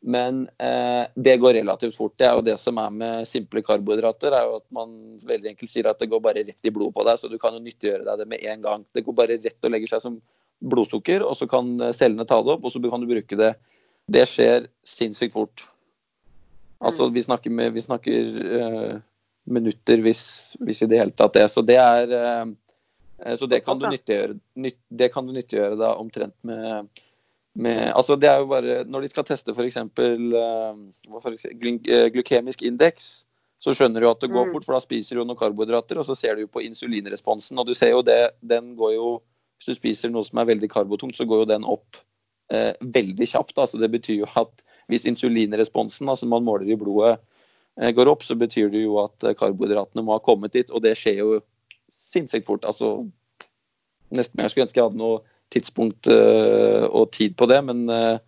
[0.07, 2.15] Men eh, det går relativt fort.
[2.21, 4.37] Det er jo det som er med simple karbohydrater.
[4.37, 4.93] er jo at Man
[5.27, 7.57] veldig enkelt sier at det går bare rett i blodet på deg, så du kan
[7.57, 8.85] jo nyttiggjøre deg det med en gang.
[8.95, 10.21] Det går bare rett og legger seg som
[10.59, 13.53] blodsukker, og så kan cellene ta det opp, og så kan du bruke det.
[14.09, 15.67] Det skjer sinnssykt fort.
[16.79, 17.15] Altså, mm.
[17.15, 18.95] vi snakker, med, vi snakker uh,
[19.51, 20.23] minutter, hvis,
[20.63, 21.49] hvis, i det hele tatt det.
[21.51, 22.68] Så det er uh, Eh,
[23.19, 26.91] så det kan, du nyttiggjøre, nytt, det kan du nyttiggjøre da omtrent med,
[27.59, 29.81] med, altså det er jo bare, Når de skal teste f.eks.
[29.99, 30.77] Uh,
[32.15, 33.09] glykemisk indeks,
[33.59, 34.53] så skjønner du at det går mm.
[34.55, 37.59] fort, for da spiser du noen karbohydrater, og så ser du jo på insulinresponsen.
[37.59, 39.19] Og du ser jo det, den går jo
[39.59, 41.97] Hvis du spiser noe som er veldig karbotungt, så går jo den opp
[42.55, 43.57] eh, veldig kjapt.
[43.59, 47.17] Altså det betyr jo at hvis insulinresponsen, altså man måler i blodet,
[47.81, 50.95] eh, går opp, så betyr det jo at karbohydratene må ha kommet dit, og det
[51.01, 51.41] skjer jo
[52.09, 52.67] sinnssykt fort.
[52.69, 52.95] Altså,
[54.15, 55.21] nesten jeg skulle ønske jeg hadde noe
[55.53, 58.19] tidspunkt uh, og tid på det, men uh,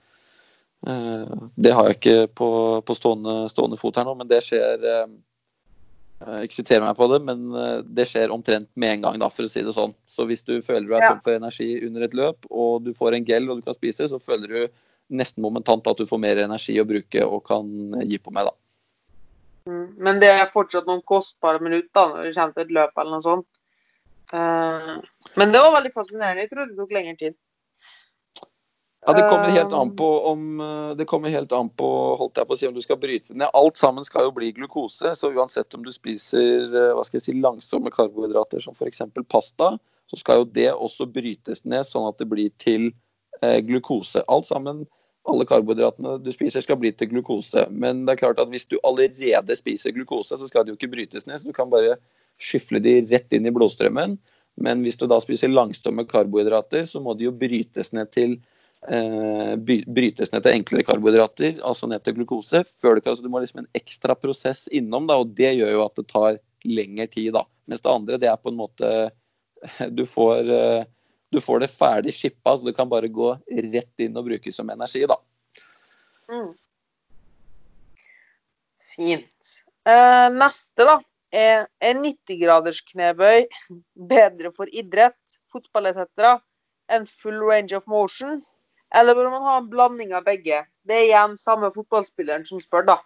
[0.89, 2.53] uh, det har jeg ikke på,
[2.87, 4.17] på stående, stående, fot her nå.
[4.21, 4.87] Men det skjer
[6.21, 7.47] Uh, ikke siter meg på det, men
[7.97, 9.95] det skjer omtrent med en gang, da, for å si det sånn.
[10.05, 13.17] Så hvis du føler du er tom for energi under et løp, og du får
[13.17, 14.83] en gel og du kan spise, så føler du
[15.17, 17.71] nesten momentant at du får mer energi å bruke og kan
[18.05, 18.55] gi på med, da.
[19.71, 19.87] Mm.
[19.97, 23.25] Men det er fortsatt noen kostbare minutter når du kommer til et løp eller noe
[23.25, 23.49] sånt.
[24.31, 25.01] Uh,
[25.39, 26.45] men det var veldig fascinerende.
[26.47, 27.39] Jeg trodde det tok lengre tid.
[29.07, 31.89] Ja, Det kommer helt an på om eh, det kommer helt an på,
[32.21, 33.49] holdt jeg på å si, om du skal bryte ned.
[33.57, 35.15] Alt sammen skal jo bli glukose.
[35.17, 39.01] Så uansett om du spiser eh, hva skal jeg si, langsomme karbohydrater som f.eks.
[39.33, 39.73] pasta,
[40.11, 42.91] så skal jo det også brytes ned sånn at det blir til
[43.41, 44.21] eh, glukose.
[44.29, 44.85] Alt sammen,
[45.25, 47.65] alle karbohydratene du spiser skal bli til glukose.
[47.73, 50.93] Men det er klart at hvis du allerede spiser glukose, så skal det jo ikke
[50.93, 51.41] brytes ned.
[51.41, 51.97] Så du kan bare
[52.41, 54.17] skyfle de rett inn i blodstrømmen.
[54.61, 58.37] Men hvis du da spiser langsomme karbohydrater, så må de jo brytes ned til
[58.89, 62.65] eh, brytes ned til enklere karbohydrater, altså ned til glukose.
[62.81, 65.75] før Du kan, altså du må liksom en ekstra prosess innom, da, og det gjør
[65.77, 67.33] jo at det tar lengre tid.
[67.37, 67.45] da.
[67.67, 69.11] Mens det andre, det er på en måte
[69.97, 70.85] Du får, eh,
[71.31, 73.35] du får det ferdig shippa, så du kan bare gå
[73.71, 75.19] rett inn og bruke som energi, da.
[76.31, 76.55] Mm.
[78.91, 79.53] Fint.
[79.89, 80.99] Uh, neste, da,
[81.33, 83.47] er, er 90 graders knebøy
[84.11, 85.19] bedre for idrett,
[85.51, 86.39] fotball etc.
[86.91, 88.41] enn full range of motion?
[88.95, 90.65] Eller bør man ha en blanding av begge?
[90.87, 92.97] Det er igjen samme fotballspilleren som spør, da.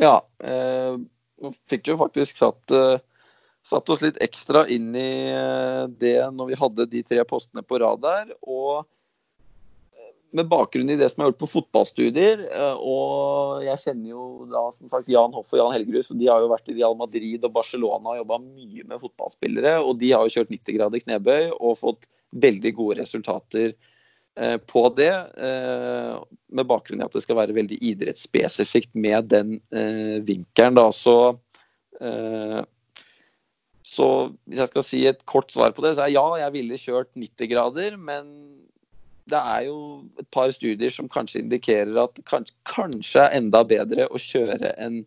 [0.00, 0.16] Ja.
[0.40, 0.96] Eh,
[1.68, 2.96] fikk jo faktisk satt, eh,
[3.64, 7.80] satt, oss litt ekstra inn i eh, det når vi hadde de tre postene på
[7.82, 8.32] rad der.
[8.40, 8.86] Og
[10.34, 14.26] med bakgrunn i det som jeg har gjort på fotballstudier, eh, og jeg kjenner jo
[14.50, 16.98] da som sagt Jan Hoff og Jan Helgerud, så de har jo vært i Real
[16.98, 19.78] Madrid og Barcelona og jobba mye med fotballspillere.
[19.84, 22.08] Og de har jo kjørt 90 grader knebøy og fått
[22.44, 23.76] veldig gode resultater
[24.36, 26.14] Eh, på det, eh,
[26.48, 29.60] med bakgrunn i at det skal være veldig idrettsspesifikt med den
[30.26, 30.74] vinkelen.
[30.74, 30.88] Da.
[30.94, 31.36] Så,
[33.86, 34.08] så
[34.48, 37.12] hvis jeg skal si et kort svar på det, så er ja, jeg ville kjørt
[37.14, 38.26] 90 grader, men
[39.30, 39.78] det er jo
[40.20, 45.00] et par studier som kanskje indikerer at kanskje, kanskje er enda bedre å kjøre en,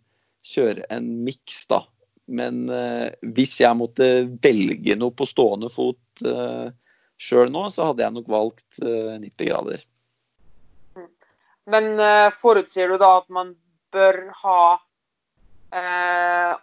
[0.90, 1.84] en miks, da.
[2.28, 4.08] Men eh, hvis jeg måtte
[4.44, 6.68] velge noe på stående fot eh,
[7.18, 9.86] Sjøl nå så hadde jeg nok valgt 90 eh, grader.
[11.72, 13.56] Men eh, forutsier du da at man
[13.96, 14.60] bør ha
[15.74, 16.54] eh,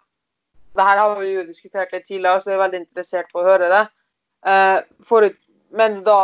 [0.74, 3.46] det her har vi jo diskutert litt tidligere, så jeg er veldig interessert på å
[3.46, 3.82] høre det.
[4.50, 5.36] Eh, forut,
[5.74, 6.18] men da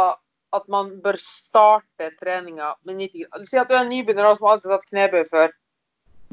[0.57, 4.49] at man bør starte treninga med 90 grader Si at du er en nybegynner som
[4.51, 5.53] aldri har tatt knebøy før.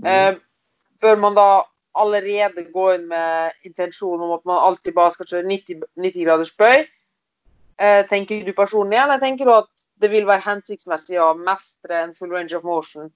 [0.05, 0.37] Uh,
[1.01, 1.49] bør man da
[1.97, 6.53] allerede gå inn med intensjon om at man alltid bare skal kjøre 90, 90 graders
[6.57, 6.85] bøy?
[7.77, 9.69] Eh, tenker du personlig, eller tenker du at
[10.01, 13.11] det vil være hensiktsmessig å mestre en full range of motion?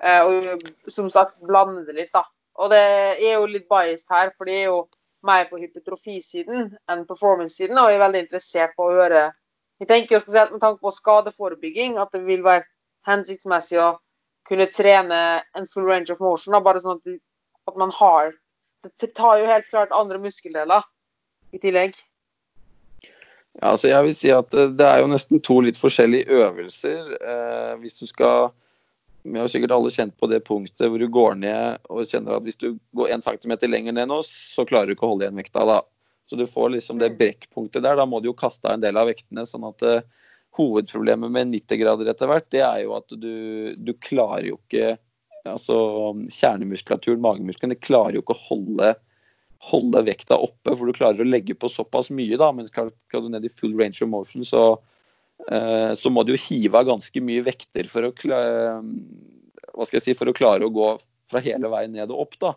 [0.00, 2.24] Eh, og som sagt, blande det litt, da.
[2.60, 4.80] Og det er jo litt biased her, for det er jo
[5.28, 9.26] mer på hypotrofisiden enn performance-siden, og jeg er veldig interessert på å høre
[9.80, 12.66] Jeg tenker jo spesielt med tanke på skadeforebygging at det vil være
[13.08, 13.94] hensiktsmessig å
[14.48, 17.18] kunne trene en full range of motion, da, bare sånn at,
[17.70, 18.34] at man har
[18.80, 20.86] Det tar jo helt klart andre muskeldeler
[21.52, 21.98] i tillegg.
[23.58, 27.12] Ja, altså jeg vil si at eh, Det er jo nesten to litt forskjellige øvelser.
[27.18, 28.52] Eh, hvis du skal
[29.24, 32.44] Vi har sikkert alle kjent på det punktet hvor du går ned og kjenner at
[32.46, 35.36] hvis du går en centimeter lenger ned nå, så klarer du ikke å holde igjen
[35.36, 35.82] vekta da.
[36.30, 37.18] Så du får liksom det mm.
[37.18, 37.98] brekkpunktet der.
[37.98, 39.42] Da må du jo kaste av en del av vektene.
[39.48, 43.34] sånn at uh, Hovedproblemet med 90 grader etter hvert, det er jo at du,
[43.74, 44.96] du klarer jo ikke
[45.48, 45.76] altså
[46.28, 48.90] Kjernemuskulaturen, magemuskelen, det klarer jo ikke å holde
[49.70, 52.38] holde vekta oppe, for du klarer å legge på såpass mye.
[52.40, 54.62] da, Men skal, skal du ned i full range of motion, så,
[55.50, 60.06] uh, så må du jo hive av ganske mye vekter for å, hva skal jeg
[60.06, 60.94] si, for å klare å gå
[61.30, 62.38] fra hele veien ned og opp.
[62.40, 62.54] da.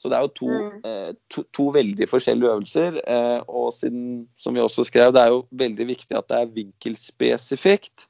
[0.00, 0.76] Så det er jo to, mm.
[0.88, 3.00] eh, to, to veldig forskjellige øvelser.
[3.04, 6.54] Eh, og siden, som vi også skrev, det er jo veldig viktig at det er
[6.54, 8.06] vinkelspesifikt.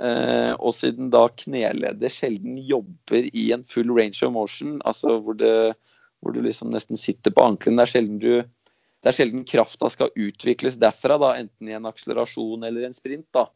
[0.00, 5.36] Eh, og siden da kneleddet sjelden jobber i en full range of motion, altså hvor
[5.36, 5.74] det
[6.20, 7.78] hvor du liksom nesten sitter på ankelen.
[7.80, 11.88] Det er sjelden, du, det er sjelden krafta skal utvikles derfra, da, enten i en
[11.88, 13.26] akselerasjon eller en sprint.
[13.36, 13.46] da.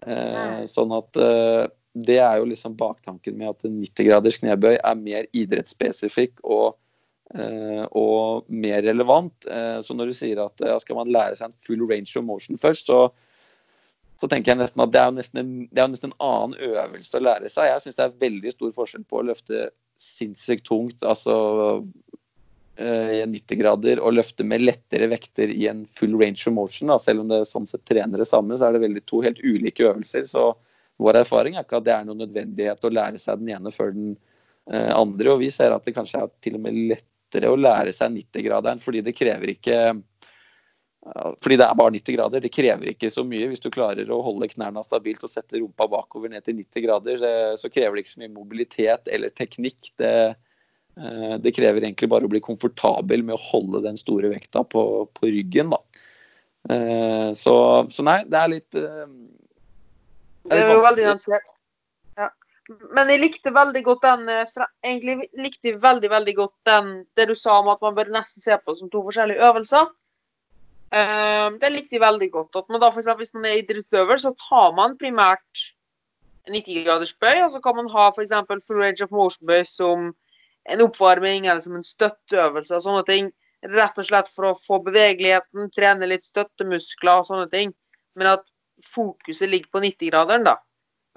[0.00, 5.00] Eh, sånn at eh, det er jo liksom baktanken med at 90 graders knebøy er
[5.00, 6.78] mer idrettsspesifikk og,
[7.30, 9.46] og mer relevant.
[9.46, 12.58] Eh, så når du sier at skal man lære seg en full range of motion
[12.58, 13.10] først, så,
[14.20, 17.16] så tenker jeg nesten at det er, nesten en, det er nesten en annen øvelse
[17.16, 17.70] å lære seg.
[17.70, 19.68] Jeg syns det er veldig stor forskjell på å løfte
[20.00, 21.34] sinnssykt tungt, altså
[22.80, 26.92] eh, i 90 grader, og løfte med lettere vekter i en full range of motion.
[26.92, 26.98] Da.
[27.00, 29.86] Selv om det sånn sett trener det samme, så er det veldig to helt ulike
[29.88, 30.26] øvelser.
[30.28, 30.50] Så
[31.00, 33.94] vår erfaring er ikke at det er noen nødvendighet å lære seg den ene før
[33.96, 34.10] den
[34.72, 35.34] eh, andre.
[35.34, 38.12] Og vi ser at det kanskje er til og med lett, lettere å lære seg
[38.16, 39.82] 90-graderen fordi det krever ikke
[41.40, 42.42] fordi det er bare 90 grader.
[42.44, 43.46] Det krever ikke så mye.
[43.48, 47.22] Hvis du klarer å holde knærne stabilt og sette rumpa bakover ned til 90 grader,
[47.56, 49.94] så krever det ikke så mye mobilitet eller teknikk.
[49.96, 50.10] Det,
[51.00, 54.84] eh, det krever egentlig bare å bli komfortabel med å holde den store vekta på,
[55.16, 55.72] på ryggen.
[55.72, 55.80] Da.
[56.68, 57.56] Eh, så,
[57.88, 59.08] så, nei, det er litt Det er,
[60.52, 61.56] det er jo veldig nyansert.
[62.70, 67.26] Men jeg likte veldig godt den eh, Egentlig likte jeg veldig veldig godt den det
[67.30, 69.90] du sa om at man bør nesten se på det som to forskjellige øvelser.
[70.90, 72.56] Uh, det likte jeg veldig godt.
[72.58, 75.66] At man da for eksempel, Hvis man er idrettsutøver, så tar man primært
[76.50, 78.32] 90 graders bøy, og så kan man ha f.eks.
[78.66, 80.10] full range of motion-bøy som
[80.70, 83.30] en oppvarming eller som en støtteøvelse og sånne ting.
[83.70, 87.74] Rett og slett for å få bevegeligheten, trene litt støttemuskler og sånne ting.
[88.18, 88.50] Men at
[88.82, 90.56] fokuset ligger på 90-graderen, da.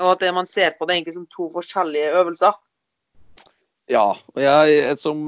[0.01, 2.55] Og at det man ser på det er egentlig som to forskjellige øvelser.
[3.91, 4.13] Ja.
[4.15, 5.19] og jeg, Som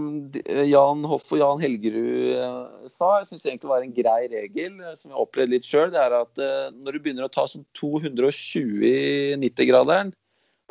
[0.69, 4.95] Jan Hoff og Jan Helgerud eh, sa, jeg syns egentlig var en grei regel eh,
[4.95, 5.91] som jeg opplevde litt sjøl.
[5.93, 10.15] Det er at eh, når du begynner å ta sånn 220 i 90-graderen,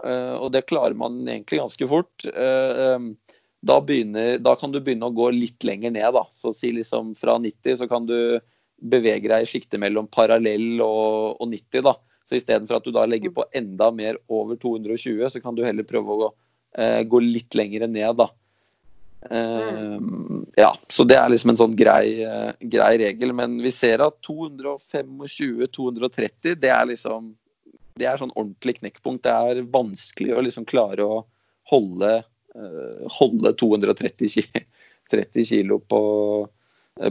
[0.05, 5.29] og det klarer man egentlig ganske fort, da, begynner, da, kan du begynne å gå
[5.33, 6.09] litt lenger ned.
[6.17, 6.25] da.
[6.35, 8.43] Så si liksom fra 90 så kan du
[8.83, 11.87] bevege deg i sjiktet mellom parallell og, og 90.
[11.87, 11.95] da.
[12.25, 13.37] Så istedenfor at du da legger mm.
[13.37, 16.29] på enda mer over 220, så kan du heller prøve å gå,
[16.81, 18.29] eh, gå litt lenger ned, da.
[19.25, 19.97] Uh,
[20.57, 23.33] ja, så det er liksom en sånn grei, eh, grei regel.
[23.37, 27.37] Men vi ser at 225-230, det er liksom
[27.95, 29.23] Det er sånn ordentlig knekkpunkt.
[29.23, 31.23] Det er vanskelig å liksom klare å
[31.71, 32.27] holde,
[33.21, 34.61] holde 230 kilo,
[35.15, 36.03] 30 kilo på,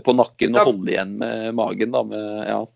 [0.04, 2.04] på nakken og holde igjen med magen, da.
[2.04, 2.68] Med, ja.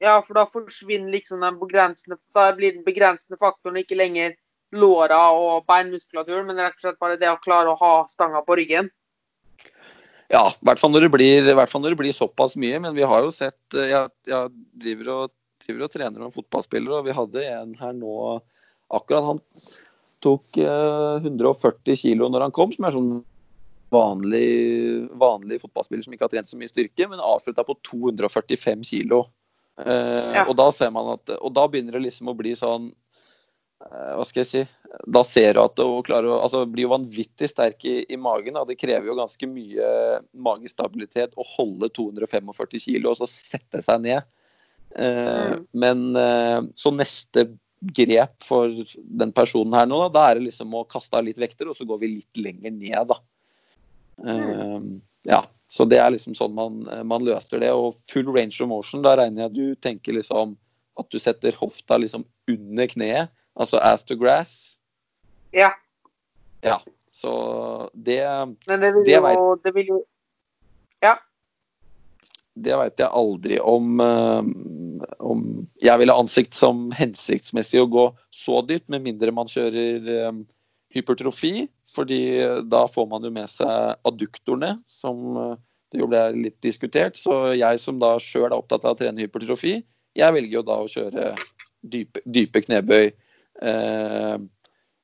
[0.00, 4.32] Ja, for da forsvinner liksom den begrensende Da blir den begrensende faktoren ikke lenger
[4.72, 8.56] låra og beinmuskulaturen, men rett og slett bare det å klare å ha stanga på
[8.60, 8.88] ryggen.
[10.30, 12.78] Ja, i hvert fall når det blir, når det blir såpass mye.
[12.78, 14.52] Men vi har jo sett eh, Jeg, jeg
[14.84, 15.32] driver, og,
[15.66, 18.14] driver, og, trener noen fotballspillere, og vi hadde en her nå
[18.94, 19.26] akkurat.
[19.26, 19.42] Han
[20.22, 23.12] tok eh, 140 kilo når han kom, som er sånn
[23.90, 24.46] vanlig,
[25.18, 29.24] vanlig fotballspiller som ikke har trent så mye styrke, men avslutta på 245 kilo.
[29.80, 30.42] Uh, ja.
[30.44, 34.26] Og da ser man at Og da begynner det liksom å bli sånn uh, Hva
[34.28, 34.64] skal jeg si
[35.06, 38.58] Da ser du at hun klarer å altså, blir jo vanvittig sterk i, i magen.
[38.58, 38.66] Da.
[38.68, 39.88] Det krever jo ganske mye
[40.36, 44.28] magestabilitet å holde 245 kilo og så sette seg ned.
[44.90, 45.64] Uh, mm.
[45.80, 46.04] Men
[46.74, 47.46] så neste
[47.96, 48.74] grep for
[49.22, 51.78] den personen her nå, da, da er det liksom å kaste av litt vekter, og
[51.78, 53.16] så går vi litt lenger ned, da.
[54.26, 54.98] Mm.
[55.30, 55.44] Ja.
[55.70, 57.70] Så det er liksom sånn man, man, løser det.
[57.70, 60.56] Og full range of motion, da regner jeg du tenker liksom
[60.98, 64.54] at du setter hofta liksom under kneet, altså ass to grass.
[65.54, 65.70] Ja.
[66.66, 66.80] Ja.
[67.14, 67.32] Så
[67.94, 68.22] det
[68.66, 69.98] Men det vil det jo, vet, det vil jo
[71.02, 71.16] Ja.
[72.60, 75.44] Det veit jeg aldri om, um, om
[75.80, 80.42] jeg ville ansikt som hensiktsmessig å gå så dypt, med mindre man kjører um,
[80.94, 82.20] hypertrofi, fordi
[82.66, 85.56] da får man jo med seg adduktorene, som eh,
[85.90, 87.18] det jo ble litt diskutert.
[87.18, 89.78] Så jeg som da sjøl er opptatt av å trene hypertrofi,
[90.18, 91.34] jeg velger jo da å kjøre
[91.80, 93.12] dype, dype knebøy.
[93.62, 94.38] Eh,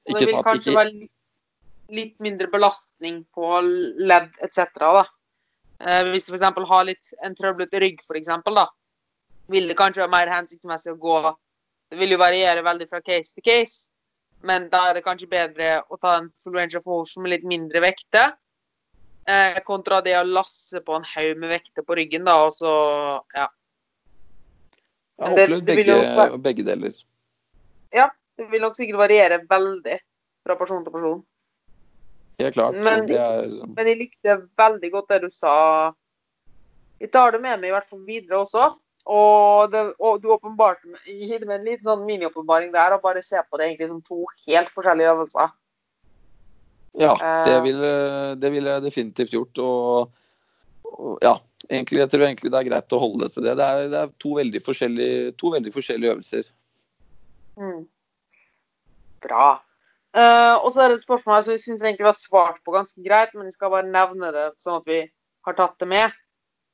[0.07, 0.79] det vil kanskje ikke...
[0.81, 4.67] være litt mindre belastning på ledd etc.
[4.83, 5.05] da.
[5.87, 6.47] Eh, hvis du f.eks.
[6.71, 8.67] har litt en trøblete rygg, for eksempel, da,
[9.53, 11.19] vil det kanskje være mer hensiktsmessig å gå
[11.87, 13.87] Det vil jo variere veldig fra case til case.
[14.47, 17.47] Men da er det kanskje bedre å ta en full range of motion med litt
[17.49, 18.35] mindre vekter.
[19.27, 22.73] Eh, kontra det å lasse på en haug med vekter på ryggen, da, og så
[23.35, 23.49] Ja.
[25.17, 26.97] Jeg har opplevd begge, begge, deler.
[27.95, 28.11] Ja.
[28.37, 29.97] Det vil nok sikkert variere veldig
[30.45, 31.21] fra person til person.
[32.37, 32.77] Helt klart.
[32.77, 33.47] Men, er...
[33.65, 35.55] men jeg likte veldig godt det du sa.
[37.01, 38.67] Jeg tar det med meg i hvert fall videre også.
[39.07, 43.59] Og, det, og du åpenbarte med en liten sånn miniåpenbaring der, og bare se på
[43.59, 45.53] det egentlig som to helt forskjellige øvelser.
[46.97, 47.13] Ja,
[47.45, 47.63] det eh.
[47.63, 47.91] ville
[48.41, 49.61] det ville jeg definitivt gjort.
[49.63, 50.25] Og,
[50.91, 51.37] og, ja,
[51.69, 53.55] egentlig, jeg tror egentlig det er greit å holde det til det.
[53.61, 54.65] Det er, det er to, veldig
[55.39, 56.51] to, veldig forskjellige øvelser.
[57.61, 57.87] Mm.
[59.23, 59.49] Bra.
[60.17, 63.03] Uh, og så er det et spørsmål som jeg syns egentlig var svart på ganske
[63.05, 65.03] greit, men jeg skal bare nevne det sånn at vi
[65.47, 66.15] har tatt det med.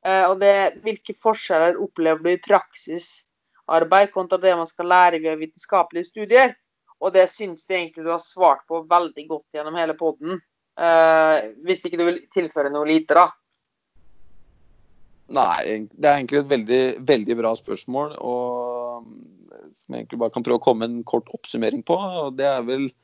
[0.06, 5.40] Eh, og det, hvilke forskjeller opplever du i praksisarbeid kontra det man skal lære ved
[5.44, 6.56] vitenskapelige studier?
[7.02, 10.38] Og det syns jeg egentlig du har svart på veldig godt gjennom hele poden.
[10.78, 13.26] Uh, hvis ikke du vil tilføre noe lite, da.
[15.34, 18.14] Nei, det er egentlig et veldig, veldig bra spørsmål.
[18.22, 21.98] Og som jeg egentlig bare kan prøve å komme en kort oppsummering på.
[21.98, 23.01] og Det er vel Eh,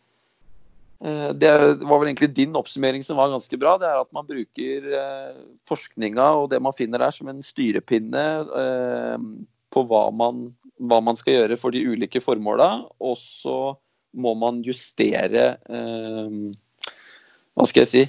[0.99, 3.77] det var vel egentlig din oppsummering som var ganske bra.
[3.79, 5.37] Det er at man bruker eh,
[5.71, 9.27] forskninga og det man finner der som en styrepinne eh,
[9.71, 10.49] på hva man,
[10.91, 12.89] hva man skal gjøre for de ulike formåla.
[12.99, 13.77] Og så
[14.19, 18.05] må man justere Hva skal jeg si?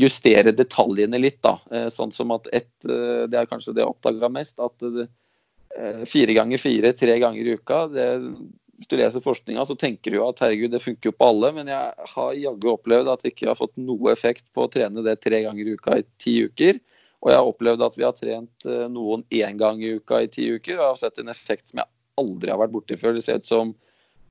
[0.00, 1.58] Justere detaljene litt, da.
[1.92, 4.56] Sånn som at ett Det er kanskje det jeg oppdaga mest.
[4.56, 8.08] At fire ganger fire, tre ganger i uka, det
[8.82, 11.52] hvis du leser forskninga, så tenker du jo at herregud, det funker jo på alle,
[11.54, 15.04] men jeg har jaggu opplevd at det ikke har fått noe effekt på å trene
[15.06, 16.80] det tre ganger i uka i ti uker.
[17.22, 20.30] Og jeg har opplevd at vi har trent eh, noen én gang i uka i
[20.32, 23.14] ti uker, og jeg har sett en effekt som jeg aldri har vært borti før.
[23.14, 23.70] Det ser ut som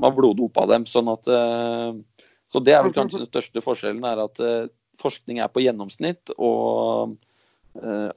[0.04, 0.84] man bloddopa dem.
[0.90, 4.68] sånn at eh, Så det er vel kanskje den største forskjellen, er at eh,
[5.00, 7.18] forskning er på gjennomsnitt, og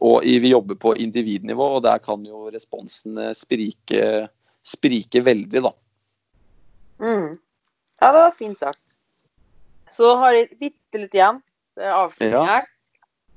[0.03, 4.25] og vi jobber på individnivå, og der kan jo responsene sprike,
[4.67, 5.71] sprike veldig, da.
[7.03, 7.35] Mm.
[8.01, 8.99] Ja, det var fint sagt.
[9.91, 11.41] Så har jeg bitte litt igjen.
[11.75, 12.59] Det er avslutning ja.
[12.59, 12.71] her.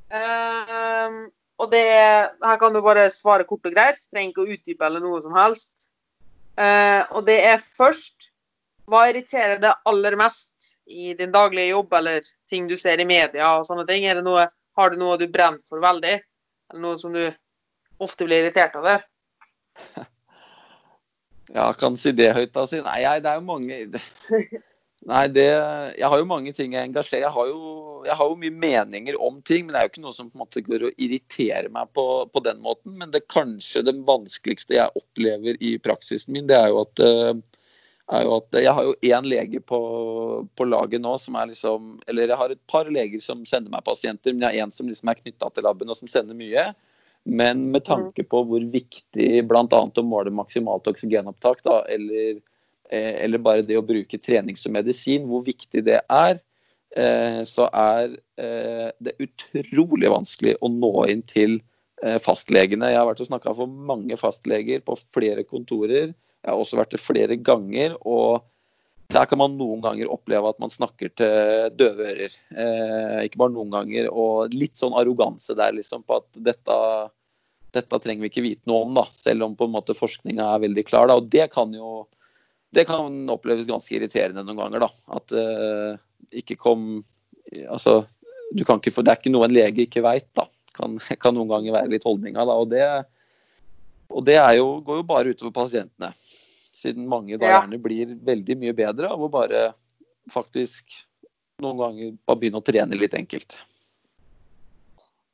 [0.07, 1.27] Uh,
[1.59, 4.01] og det Her kan du bare svare kort og greit.
[4.11, 5.73] Trenger ikke å utdype eller noe som helst.
[6.57, 8.31] Uh, og det er først
[8.87, 13.49] Hva irriterer deg aller mest i din daglige jobb eller ting du ser i media
[13.57, 14.05] og sånne ting?
[14.07, 14.45] Er det noe,
[14.79, 16.13] har du noe du brenner for veldig?
[16.71, 17.25] Eller noe som du
[17.99, 19.03] ofte blir irritert over?
[21.53, 22.65] Ja, kan si det høyt, da.
[22.67, 22.79] Si.
[22.83, 23.77] Nei, det er jo mange
[25.07, 25.45] Nei, det
[25.95, 27.59] Jeg har jo mange ting jeg engasjerer Jeg har jo,
[28.07, 30.37] jeg har jo mye meninger om ting, men det er jo ikke noe som på
[30.37, 32.95] en måte går og irriterer meg på, på den måten.
[32.99, 37.31] Men det kanskje det vanskeligste jeg opplever i praksisen min, det er jo at, eh,
[38.17, 39.79] er jo at Jeg har jo én lege på,
[40.55, 43.85] på, laget nå som er liksom Eller jeg har et par leger som sender meg
[43.87, 46.69] pasienter, men jeg har en som liksom er knytta til laben og som sender mye.
[47.27, 49.65] Men med tanke på hvor viktig bl.a.
[49.67, 52.37] å måle maksimalt oksygenopptak, da, eller,
[52.89, 56.39] eh, eller, bare det å bruke trening som medisin, hvor viktig det er,
[56.95, 61.59] eh, så er eh, det utrolig vanskelig å nå inn til
[62.21, 62.91] fastlegene.
[62.91, 66.11] Jeg har vært og snakka for mange fastleger på flere kontorer.
[66.13, 67.95] Jeg har også vært det flere ganger.
[68.05, 68.45] og
[69.13, 72.33] der kan man noen ganger oppleve at man snakker til døve ører.
[72.51, 74.09] Eh, ikke bare noen ganger.
[74.11, 76.77] Og litt sånn arroganse der, liksom, på at dette,
[77.75, 79.05] dette trenger vi ikke vite noe om, da.
[79.15, 81.07] Selv om på en måte forskninga er veldig klar.
[81.07, 81.15] Da.
[81.21, 82.03] Og det kan jo
[82.75, 84.89] det kan oppleves ganske irriterende noen ganger, da.
[85.17, 85.99] At eh,
[86.43, 86.89] ikke kom
[87.71, 88.01] Altså,
[88.51, 90.43] du kan ikke få Det er ikke noe en lege ikke veit, da.
[90.75, 92.57] Kan, kan, noen ganger være litt holdninga, da.
[92.59, 92.83] Og det,
[94.11, 96.11] og det jo, går jo bare utover pasientene.
[96.77, 99.71] Siden mange da gjerne blir veldig mye bedre av å bare
[100.29, 100.99] faktisk
[101.63, 103.57] noen ganger bare begynne å trene litt enkelt.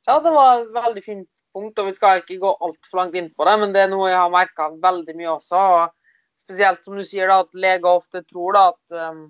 [0.06, 3.30] Ja, det var et veldig fint punkt, og vi skal ikke gå altfor langt inn
[3.32, 5.60] på det, men det er noe jeg har merka veldig mye også.
[5.60, 9.24] og Spesielt som du sier, da, at leger ofte tror da, at um,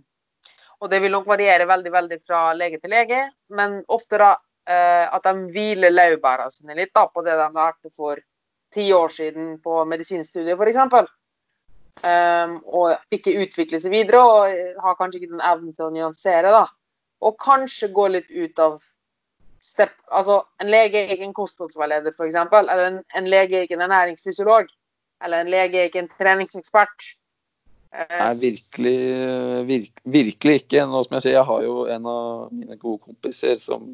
[0.82, 3.20] Og det vil nok variere veldig veldig fra lege til lege,
[3.54, 7.92] men ofte da uh, at de hviler laurbæra sine litt da, på det de lærte
[7.94, 8.18] for
[8.74, 11.12] ti år siden på medisinstudiet, f.eks.
[12.02, 16.50] Um, og ikke utvikle seg videre, og har kanskje ikke den evnen til å nyansere.
[16.52, 16.66] da.
[17.24, 18.80] Og kanskje gå litt ut av
[19.64, 22.36] step, altså En lege er ikke en kostholdsveileder, f.eks.
[22.36, 24.72] Eller en, en, lege er ikke en ernæringsfysiolog.
[25.24, 27.06] Eller en lege er ikke en treningsekspert.
[27.94, 28.98] Nei, virkelig,
[29.68, 30.82] virk, virkelig ikke.
[30.90, 33.86] Nå som jeg sier, jeg har jo en av mine gode kompiser, som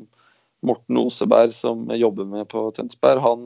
[0.67, 3.21] Morten Oseberg, som jobber med på Tønsberg.
[3.25, 3.45] Han,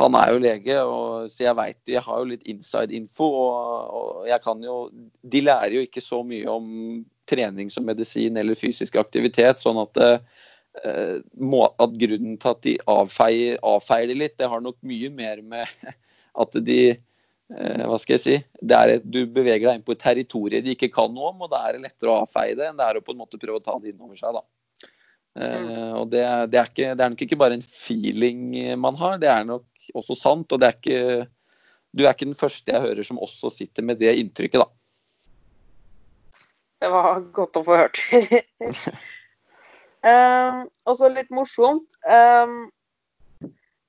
[0.00, 3.26] han er jo lege, og, så jeg veit Jeg har jo litt inside info.
[3.28, 4.76] Og, og, jeg kan jo
[5.22, 6.70] De lærer jo ikke så mye om
[7.28, 9.60] trening som medisin eller fysisk aktivitet.
[9.62, 10.00] sånn at
[10.72, 15.42] Eh, at grunnen til at de avfeier, avfeier det litt, det har nok mye mer
[15.44, 15.68] med
[16.42, 20.64] at de eh, hva skal jeg si, er Du beveger deg inn på et territorium
[20.64, 22.88] de ikke kan noe om, og da er det lettere å avfeie det enn det
[22.88, 24.32] er å på en måte prøve å ta det inn over seg.
[24.32, 24.40] da.
[25.32, 26.20] Uh, og det,
[26.52, 29.64] det, er ikke, det, er nok ikke bare en feeling man har, det er nok
[29.96, 30.52] også sant.
[30.52, 31.28] Og det er ikke
[31.92, 34.68] Du er ikke den første jeg hører som også sitter med det inntrykket, da.
[36.82, 38.00] Det var godt å få hørt.
[40.02, 41.94] Um, og så litt morsomt.
[42.08, 42.72] Um,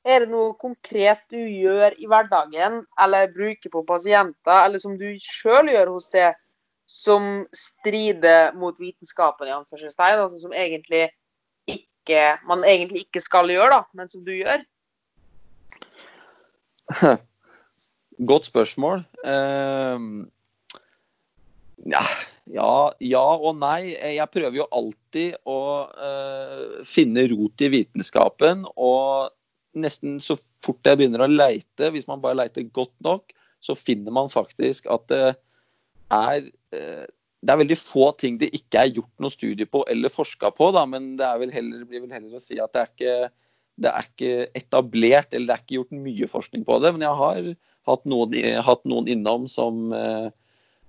[0.04, 5.08] er det noe konkret du gjør i hverdagen eller bruker på pasienter, eller som du
[5.24, 6.34] sjøl gjør hos det,
[6.91, 11.08] som strider mot vitenskapen, i anførselstegn, altså som egentlig
[12.04, 14.64] ikke, man egentlig ikke skal gjøre, da, men som du gjør?
[18.30, 19.06] Godt spørsmål.
[19.26, 20.28] Uh,
[21.89, 22.04] ja,
[22.51, 23.95] ja, og nei.
[23.95, 28.68] Jeg prøver jo alltid å uh, finne rot i vitenskapen.
[28.76, 29.32] Og
[29.80, 33.34] nesten så fort jeg begynner å leite, hvis man bare leiter godt nok,
[33.64, 35.26] så finner man faktisk at det
[36.14, 37.06] er uh,
[37.44, 40.70] det er veldig få ting det ikke er gjort noe studie på eller forska på,
[40.76, 43.16] da, men det vel heller, blir vel heller å si at det er, ikke,
[43.84, 46.94] det er ikke etablert eller det er ikke gjort mye forskning på det.
[46.96, 47.50] Men jeg har
[47.89, 50.30] hatt noen, hatt noen innom som eh,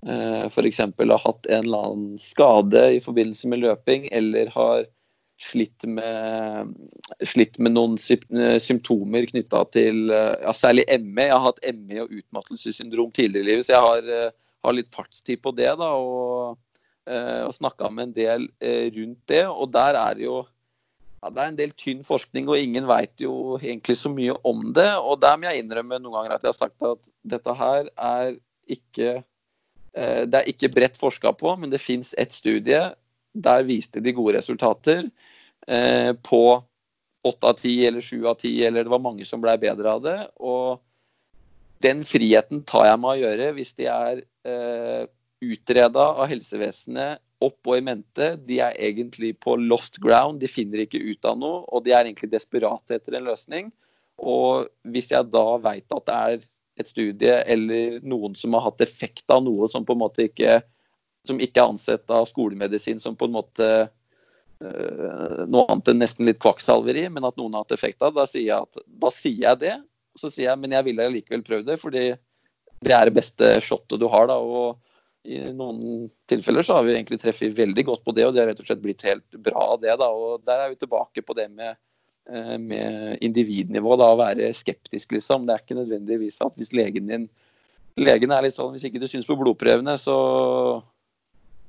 [0.06, 0.82] eh, f.eks.
[0.84, 4.86] har hatt en eller annen skade i forbindelse med løping, eller har
[5.42, 6.70] slitt med,
[7.26, 11.26] slitt med noen symptomer knytta til eh, ja, særlig ME.
[11.26, 14.32] Jeg har hatt ME og utmattelsessyndrom tidligere i livet, så jeg har
[14.64, 15.70] har litt fartstid på det.
[15.80, 16.58] da, Og,
[17.06, 19.44] eh, og snakka med en del eh, rundt det.
[19.48, 20.42] Og der er jo
[21.22, 24.72] ja, det er en del tynn forskning, og ingen veit jo egentlig så mye om
[24.76, 24.90] det.
[25.00, 28.34] Og der må jeg innrømme noen ganger at jeg har sagt at dette her er
[28.68, 29.22] ikke
[29.94, 32.90] eh, Det er ikke bredt forska på, men det fins ett studie.
[33.34, 35.08] Der viste de gode resultater
[35.64, 36.40] på
[37.24, 40.02] åtte av ti eller sju av ti, eller det var mange som blei bedre av
[40.04, 40.18] det.
[40.44, 40.82] Og
[41.84, 45.04] den friheten tar jeg meg å gjøre hvis de er eh,
[45.44, 48.34] utreda av helsevesenet opp og i mente.
[48.40, 52.06] De er egentlig på lost ground, de finner ikke ut av noe, og de er
[52.06, 53.70] egentlig desperate etter en løsning.
[54.24, 56.46] Og hvis jeg da veit at det er
[56.80, 60.58] et studie eller noen som har hatt effekt av noe som på en måte ikke
[61.24, 66.28] som ikke er ansett av skolemedisin som på en måte øh, noe annet enn nesten
[66.28, 69.46] litt kvakksalveri, men at noen har hatt effekt av, da sier jeg, at, da sier
[69.46, 69.76] jeg det.
[70.18, 72.04] Så sier jeg men jeg ville likevel prøvd det, fordi
[72.84, 74.28] det er det beste shotet du har.
[74.30, 74.78] da, og
[75.24, 78.50] i noen tilfeller så har vi egentlig treffet veldig godt på det, og det har
[78.50, 79.94] rett og slett blitt helt bra av det.
[80.00, 81.76] da, og Der er vi tilbake på det med,
[82.28, 85.46] eh, med individnivå, da, å være skeptisk, liksom.
[85.46, 87.28] Det er ikke nødvendigvis at hvis legen din
[87.94, 90.14] Legen er litt sånn hvis ikke du syns på blodprøvene, så,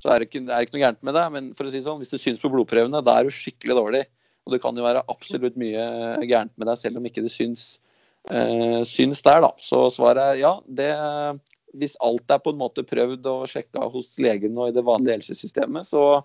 [0.02, 1.26] så er, det ikke, er det ikke noe gærent med deg.
[1.36, 4.00] Men for å si sånn, hvis du syns på blodprøvene, da er du skikkelig dårlig.
[4.46, 5.84] Og det kan jo være absolutt mye
[6.26, 7.76] gærent med deg, selv om ikke det syns
[8.30, 9.52] eh, syns der, da.
[9.62, 10.54] Så svaret er ja.
[10.66, 10.90] Det,
[11.76, 15.18] hvis alt er på en måte prøvd og sjekka hos legen og i det vanlige
[15.18, 16.22] helsesystemet, så,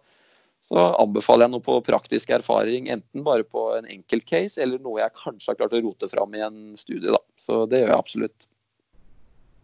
[0.68, 2.90] så anbefaler jeg noe på praktisk erfaring.
[2.94, 6.38] Enten bare på en enkelt case, eller noe jeg kanskje har klart å rote fram
[6.38, 7.12] i en studie.
[7.12, 7.22] da.
[7.42, 8.48] Så det gjør jeg absolutt.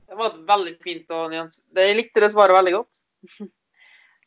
[0.08, 1.62] Det var veldig fint og nyans.
[1.76, 3.02] Jeg likte det svaret veldig godt.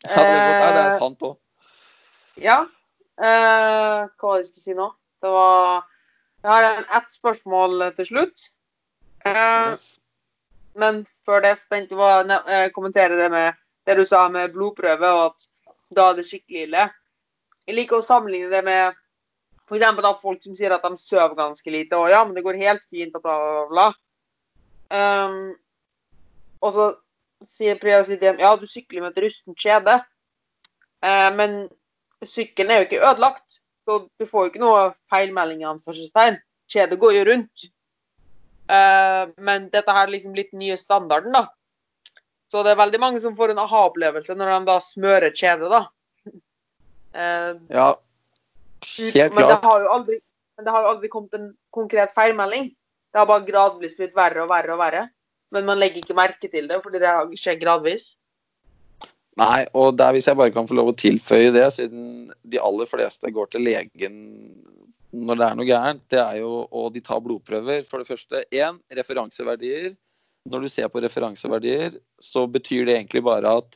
[0.05, 0.61] ja, det er, godt.
[0.61, 1.39] Ja, det er sant òg.
[2.41, 2.59] Ja.
[3.21, 4.87] Eh, hva var det jeg skulle si nå?
[5.21, 5.83] Det var
[6.43, 8.47] jeg har ett spørsmål til slutt.
[9.27, 9.99] Eh, yes.
[10.75, 14.53] Men før det så tenkte jeg å eh, kommentere det med det du sa med
[14.55, 15.49] blodprøve, og at
[15.97, 16.87] da er det skikkelig ille.
[17.67, 18.97] Jeg liker å sammenligne det med
[19.71, 20.23] f.eks.
[20.23, 21.99] folk som sier at de sover ganske lite.
[21.99, 23.89] Og ja, men det går helt fint, og bla, bla, bla.
[24.91, 25.53] Um,
[26.61, 26.87] og så
[27.47, 30.01] sier Priya Sidem ja, du sykler med et rustent kjede.
[31.05, 31.61] Uh, men
[32.27, 33.60] sykkelen er jo ikke ødelagt.
[33.91, 35.65] Så du får jo ikke noe feil melding.
[35.67, 36.37] anførselstegn.
[36.71, 37.65] Kjedet går jo rundt.
[38.71, 41.49] Uh, men dette her er liksom litt nye standarden, da.
[42.51, 45.81] Så det er veldig mange som får en aha-opplevelse når de da smører kjedet, da.
[47.11, 47.89] Uh, ja,
[48.87, 49.51] helt men klart.
[49.51, 50.21] Det har jo aldri,
[50.55, 52.71] men det har jo aldri kommet en konkret feilmelding.
[53.11, 55.05] Det har bare gradvis blitt verre og verre og verre.
[55.51, 58.13] Men man legger ikke merke til det, fordi det skjer gradvis.
[59.39, 62.89] Nei, og der hvis jeg bare kan få lov å tilføye det, siden de aller
[62.91, 64.17] fleste går til legen
[65.11, 67.83] når det er noe gærent, det er jo og de tar blodprøver.
[67.89, 69.95] For det første én, referanseverdier.
[70.51, 73.75] Når du ser på referanseverdier, så betyr det egentlig bare at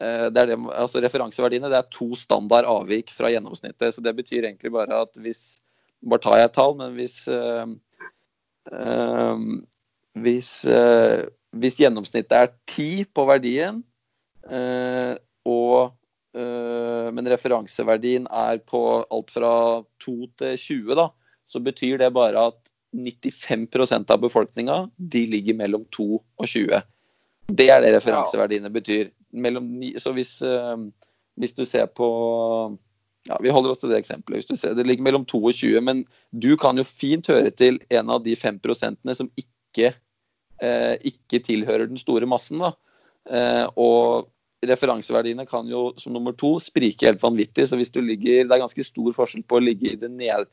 [0.00, 3.94] eh, det det, altså Referanseverdiene det er to standard avvik fra gjennomsnittet.
[3.94, 5.56] Så det betyr egentlig bare at hvis
[6.06, 7.70] Bare tar jeg et tall, men hvis øh,
[8.68, 9.38] øh,
[10.22, 11.24] hvis, øh,
[11.56, 13.95] hvis gjennomsnittet er ti på verdien, Eh,
[14.46, 15.94] og,
[16.36, 19.52] eh, men referanseverdien er på alt fra
[20.04, 21.08] 2 til 20, da,
[21.46, 26.82] så betyr det bare at 95% av befolkninga de ligger mellom 2 og 20.
[27.46, 29.10] Det er det referanseverdiene betyr.
[29.36, 29.68] Mellom,
[30.00, 30.76] så hvis, eh,
[31.36, 32.78] hvis du ser på
[33.26, 34.38] ja, Vi holder oss til det eksempelet.
[34.38, 37.50] Hvis du ser, Det ligger mellom 2 og 20, men du kan jo fint høre
[37.50, 39.94] til en av de 5% som ikke,
[40.62, 42.58] eh, ikke tilhører den store massen.
[42.58, 42.70] da.
[43.26, 44.28] Eh, og
[44.64, 47.68] referanseverdiene kan jo som nummer to sprike helt vanvittig.
[47.68, 50.46] Så hvis du ligger Det er ganske stor forskjell på å ligge i det ned,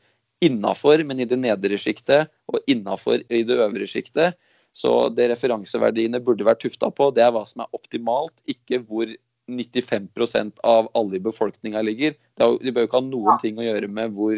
[0.44, 4.36] innafor, men i det nedre sjiktet, og innafor i det øvre sjiktet.
[4.74, 9.08] Så det referanseverdiene burde vært tufta på, det er hva som er optimalt, ikke hvor
[9.48, 12.16] 95% av alle i befolkninga ligger.
[12.40, 14.34] Er, bør jo ikke ha noen ting å gjøre med hvor,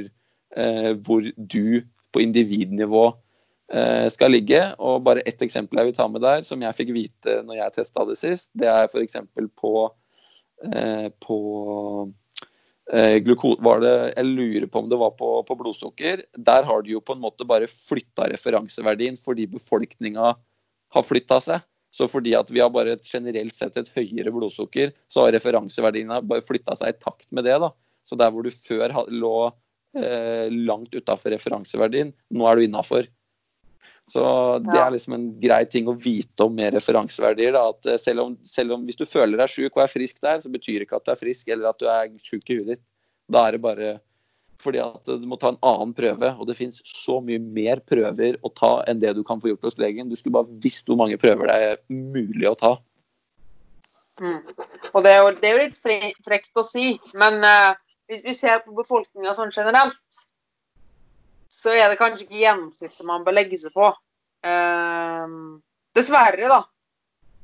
[0.57, 3.09] eh, hvor du på individnivå
[4.13, 4.61] skal ligge.
[4.79, 7.77] Og bare ett eksempel jeg vil ta med der, som jeg fikk vite når jeg
[7.81, 9.19] testa det sist, det er f.eks.
[9.59, 9.73] på,
[10.71, 11.39] eh, på
[12.93, 16.23] eh, glukose var det, Jeg lurer på om det var på, på, blodsukker.
[16.37, 20.37] Der har de jo på en måte bare flytta referanseverdien fordi befolkninga
[20.95, 21.67] har flytta seg.
[21.97, 26.45] Så fordi at vi har bare generelt sett et høyere blodsukker, så har referanseverdiene bare
[26.45, 27.57] flytta seg i takt med det.
[27.63, 27.71] da.
[28.05, 29.37] Så der hvor du før lå
[29.97, 33.09] eh, langt utafor referanseverdien, nå er du innafor.
[34.07, 34.23] Så
[34.63, 37.57] det er liksom en grei ting å vite om med referanseverdier.
[37.57, 40.21] Da, at eh, selv om, selv om, Hvis du føler deg sjuk og er frisk
[40.23, 42.61] der, så betyr det ikke at du er frisk eller at du er sjuk i
[42.61, 42.85] huet ditt.
[43.33, 43.97] Da er det bare
[44.63, 46.31] fordi at du må ta en annen prøve.
[46.39, 49.67] Og det finnes så mye mer prøver å ta enn det du kan få gjort
[49.69, 50.09] hos legen.
[50.09, 52.77] Du skulle bare visst hvor mange prøver det er mulig å ta.
[54.23, 54.39] Mm.
[54.95, 57.75] Og det er, jo, det er, jo, litt frekt å si, men uh,
[58.09, 60.23] hvis vi ser på befolkninga sånn generelt,
[61.57, 63.89] så er det kanskje ikke gjennomsnittet man bør legge seg på.
[64.45, 65.63] Um,
[65.97, 66.61] dessverre, da.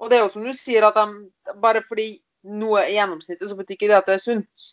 [0.03, 3.57] Og det er jo som du sier, at de, bare fordi noe er gjennomsnittet, så
[3.57, 4.73] betyr ikke det at det er sunt.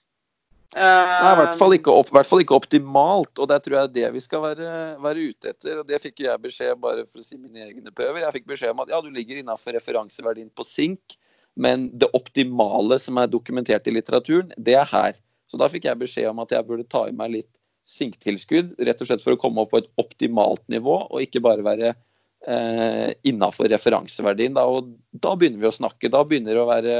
[0.69, 3.87] Uh, Nei, i hvert fall, ikke, opp, hvert fall ikke optimalt, og det tror jeg
[3.87, 5.79] er det vi skal være, være ute etter.
[5.81, 8.21] og Det fikk jeg beskjed bare for å si mine egne prøver.
[8.25, 11.15] Jeg fikk beskjed om at ja, du ligger innafor referanseverdien på sink,
[11.59, 15.17] men det optimale som er dokumentert i litteraturen, det er her.
[15.49, 17.49] Så da fikk jeg beskjed om at jeg burde ta i meg litt
[17.89, 21.65] sinktilskudd, rett og slett for å komme opp på et optimalt nivå, og ikke bare
[21.65, 24.57] være eh, innafor referanseverdien.
[24.57, 26.11] Da, og da begynner vi å snakke.
[26.13, 26.99] Da begynner det å være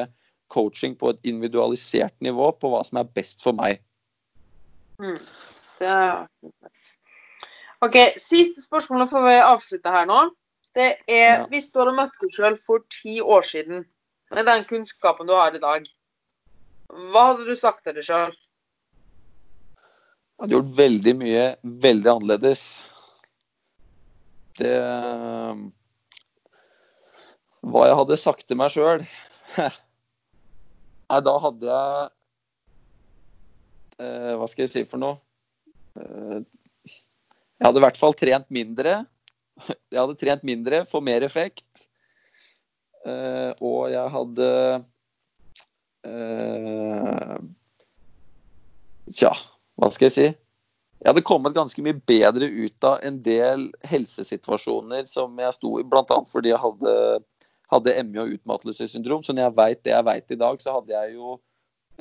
[0.50, 3.84] coaching på et individualisert nivå på hva som er best for meg.
[5.00, 5.20] Mm.
[5.86, 6.26] Er...
[7.86, 10.26] OK, siste spørsmål får vi avslutte her nå.
[10.76, 11.46] Det er ja.
[11.52, 13.86] hvis du hadde møtt deg sjøl for ti år siden,
[14.36, 15.88] med den kunnskapen du har i dag,
[17.14, 18.36] hva hadde du sagt til deg sjøl?
[20.40, 21.44] Hadde gjort veldig mye
[21.84, 22.64] veldig annerledes.
[24.60, 24.72] Det
[27.60, 29.04] Hva jeg hadde sagt til meg sjøl
[31.10, 32.10] Nei, da hadde jeg
[34.04, 35.20] eh, Hva skal jeg si for noe?
[36.00, 36.40] Eh,
[37.60, 39.02] jeg hadde i hvert fall trent mindre.
[39.92, 41.66] Jeg hadde trent mindre, for mer effekt.
[43.04, 44.48] Eh, og jeg hadde
[46.08, 47.36] eh,
[49.12, 49.34] Tja,
[49.80, 50.28] hva skal jeg si?
[51.00, 55.86] Jeg hadde kommet ganske mye bedre ut av en del helsesituasjoner som jeg sto i,
[55.88, 56.18] bl.a.
[56.28, 56.96] fordi jeg hadde
[57.70, 59.24] hadde ME og utmattelsessyndrom.
[59.24, 61.38] Så når jeg veit det jeg veit i dag, så hadde jeg jo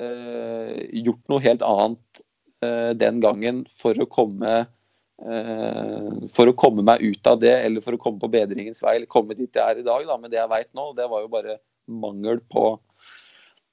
[0.01, 2.21] eh, gjort noe helt annet
[2.65, 7.85] eh, den gangen for å komme eh, for å komme meg ut av det, eller
[7.85, 10.33] for å komme på bedringens vei, eller komme dit jeg er i dag, da, med
[10.33, 10.91] det jeg veit nå.
[10.97, 11.59] Det var jo bare
[11.89, 12.71] mangel på,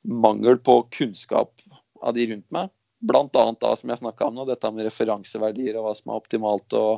[0.05, 1.53] mangel på kunnskap
[2.03, 2.73] av de rundt meg.
[3.05, 6.21] Blant annet da, som jeg snakka om nå, dette med referanseverdier og hva som er
[6.21, 6.93] optimalt og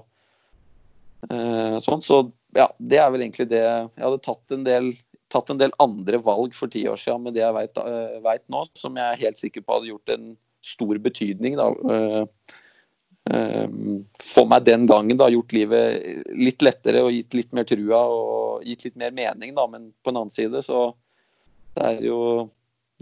[1.30, 2.04] eh, sånn.
[2.04, 2.22] Så
[2.56, 3.64] ja, det er vel egentlig det.
[3.64, 4.92] Jeg hadde tatt en del,
[5.32, 8.62] tatt en del andre valg for ti år siden med det jeg veit eh, nå,
[8.78, 10.30] som jeg er helt sikker på hadde gjort en
[10.64, 11.58] stor betydning.
[11.58, 12.22] da, eh,
[14.24, 18.64] for meg den gangen da, gjort livet litt lettere og gitt litt mer trua og
[18.64, 19.52] gitt litt mer mening.
[19.58, 19.66] Da.
[19.68, 20.92] Men på en annen side så
[21.76, 22.20] det er jo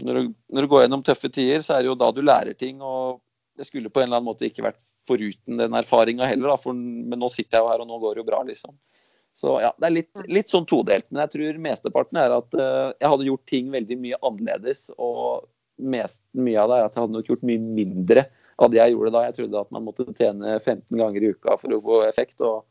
[0.03, 2.57] når du, når du går gjennom tøffe tider, så er det jo da du lærer
[2.57, 2.81] ting.
[2.81, 3.23] og
[3.57, 6.77] det skulle på en eller annen måte ikke vært foruten den erfaringa heller, da, for,
[6.77, 8.75] men nå sitter jeg jo her, og nå går det jo bra, liksom.
[9.37, 10.29] Så ja, det er litt, mm.
[10.33, 11.05] litt, sånn todelt.
[11.11, 14.87] Men jeg tror mesteparten er at uh, jeg hadde gjort ting veldig mye annerledes.
[14.97, 15.45] Og
[15.77, 18.23] mest, mye av det er at jeg hadde nok gjort mye mindre
[18.57, 19.21] av det jeg gjorde da.
[19.27, 22.41] Jeg trodde at man måtte tjene 15 ganger i uka for å få effekt.
[22.41, 22.65] Og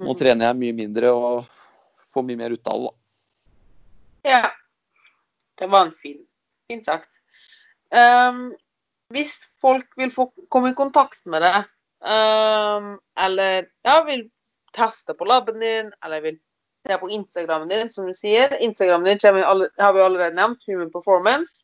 [0.00, 0.18] nå mm.
[0.22, 1.52] trener jeg mye mindre og
[2.14, 2.94] får mye mer ut av det.
[4.32, 4.44] Ja.
[5.58, 6.20] Det var en fin,
[6.70, 7.20] fint sagt.
[7.94, 8.54] Um,
[9.14, 11.68] hvis folk vil få komme i kontakt med deg,
[12.02, 12.96] um,
[13.26, 14.26] eller ja, vil
[14.74, 16.40] teste på laben din, eller vil
[16.86, 18.56] se på Instagrammen din, som du sier.
[18.60, 21.62] Instagrammen din alle, har vi allerede nevnt, Human Performance.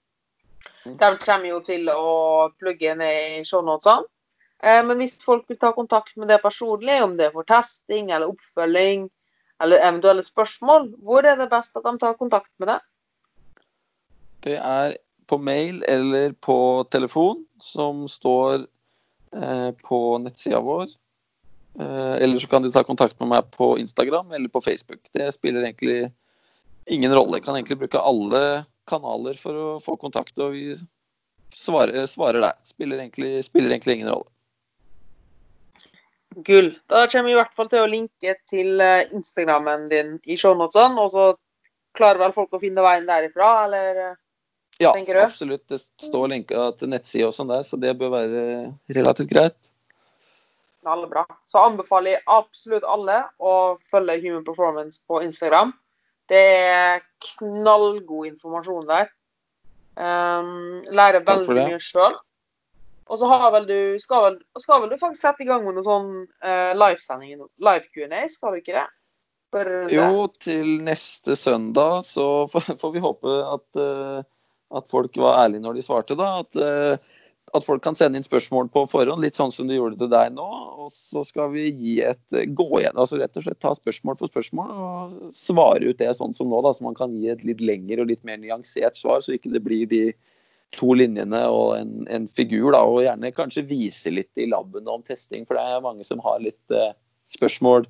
[0.85, 4.06] De kommer jo til å plugge ned i shownotene.
[4.62, 8.12] Eh, men hvis folk vil ta kontakt med det personlig, om det er for testing
[8.12, 9.09] eller oppfølging,
[9.60, 12.85] eller eventuelle spørsmål, hvor er det best at de tar kontakt med deg?
[14.45, 14.97] Det er
[15.31, 18.65] på mail eller på telefon, som står
[19.37, 20.89] eh, på nettsida vår.
[21.79, 25.03] Eh, eller så kan du ta kontakt med meg på Instagram eller på Facebook.
[25.12, 26.11] Det spiller egentlig
[26.87, 27.39] ingen rolle.
[27.39, 30.75] Jeg kan egentlig bruke alle kanaler for å få kontakt, og vi
[31.55, 32.57] svarer, svarer der.
[32.67, 33.05] Spiller
[33.43, 34.27] spiller egentlig ingen rolle.
[36.47, 36.73] Gull.
[36.87, 41.03] Da kommer vi i hvert fall til å linke til eh, Instagrammen din i shownotene,
[41.03, 41.31] og så
[41.99, 44.15] klarer vel folk å finne veien derifra, eller
[44.81, 45.24] ja, tenker du?
[45.27, 45.66] Absolutt.
[45.69, 48.47] Det står linka til nettsida og sånn der, så det bør være
[48.97, 49.74] relativt greit
[50.82, 51.27] bra.
[51.47, 55.73] Så anbefaler jeg absolutt alle å følge Human Performance på Instagram.
[56.28, 57.02] Det er
[57.36, 59.11] knallgod informasjon der.
[59.97, 62.16] Um, lærer veldig mye sjøl.
[63.11, 63.27] Og så
[63.66, 66.11] du skal vel, skal vel, du faktisk sette i gang med noen sånn
[66.47, 68.86] uh, livesending, live Q&A, skal du ikke det?
[69.90, 72.47] Jo, til neste søndag så
[72.81, 74.23] får vi håpe at, uh,
[74.76, 76.28] at folk var ærlige når de svarte, da.
[76.44, 77.10] At, uh,
[77.51, 80.32] at, folk kan sende inn spørsmål på forhånd, litt sånn som du gjorde til deg
[80.36, 80.47] nå.
[80.84, 84.32] Og så skal vi gi et gå igjen, altså rett og slett ta spørsmål for
[84.32, 86.74] spørsmål og svare ut det sånn som nå, da.
[86.76, 89.64] Så man kan gi et litt lengre og litt mer nyansert svar, så ikke det
[89.66, 90.05] blir de
[90.76, 92.70] to linjene og en, en figur.
[92.76, 96.22] da, Og gjerne kanskje vise litt i laben om testing, for det er mange som
[96.22, 96.92] har litt uh,
[97.34, 97.88] spørsmål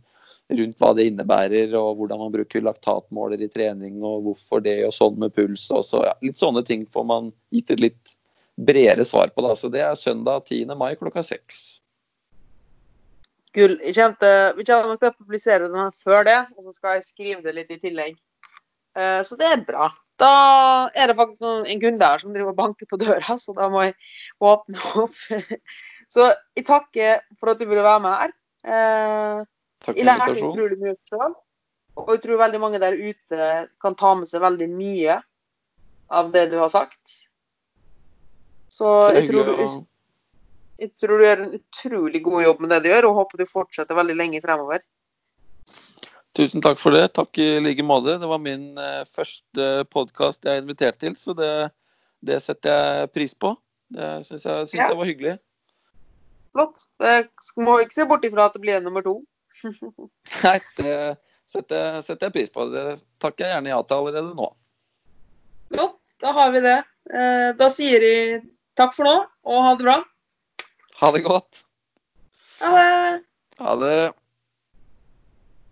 [0.58, 4.94] rundt hva det innebærer, og hvordan man bruker laktatmåler i trening, og hvorfor det, og
[4.96, 5.66] sånn med puls.
[5.74, 8.16] Og så, ja, litt sånne ting får man gitt et litt
[8.60, 9.44] bredere svar på.
[9.46, 9.54] Da.
[9.56, 10.74] Så det er søndag 10.
[10.78, 11.80] mai klokka seks.
[13.56, 13.78] Gull.
[13.82, 17.56] Vi kommer nok til å publisere den før det, og så skal jeg skrive det
[17.56, 18.18] litt i tillegg.
[18.98, 19.88] Eh, så det er bra.
[20.20, 20.32] Da
[20.94, 23.86] er det faktisk en kunde her som driver og banker på døra, så da må
[23.86, 23.96] jeg
[24.44, 25.16] åpne opp.
[26.10, 26.24] Så
[26.58, 28.32] jeg takker for at du ville være med her.
[28.66, 29.42] Eh,
[29.80, 30.20] Takk for invitasjonen.
[30.20, 31.38] Jeg lærte utrolig mye selv.
[31.98, 33.50] Og jeg tror veldig mange der ute
[33.82, 35.18] kan ta med seg veldig mye
[36.10, 37.16] av det du har sagt.
[38.70, 38.86] Så
[39.16, 39.64] jeg tror, du,
[40.80, 43.50] jeg tror du gjør en utrolig god jobb med det du gjør, og håper du
[43.50, 44.84] fortsetter veldig lenge fremover.
[46.38, 47.08] Tusen takk for det.
[47.18, 48.14] Takk i like måte.
[48.22, 51.52] Det var min uh, første podkast jeg er invitert til, så det,
[52.22, 53.56] det, setter jeg pris på.
[53.90, 54.88] Det syns jeg, synes ja.
[54.92, 55.34] jeg var hyggelig.
[56.54, 56.86] Flott.
[57.02, 57.26] Jeg
[57.66, 59.18] må ikke se bort ifra at det blir nummer to.
[60.44, 60.94] Nei, det
[61.50, 62.66] setter, setter, jeg pris på.
[62.72, 62.84] Det
[63.22, 64.52] takker jeg gjerne ja til allerede nå.
[65.70, 65.98] Flott.
[66.20, 66.78] Da har vi det.
[67.16, 68.16] Eh, da sier vi
[68.76, 69.14] takk for nå,
[69.48, 69.94] og ha det bra.
[71.00, 71.62] Ha det godt.
[72.60, 73.22] Ha det.
[73.60, 73.94] Ha det.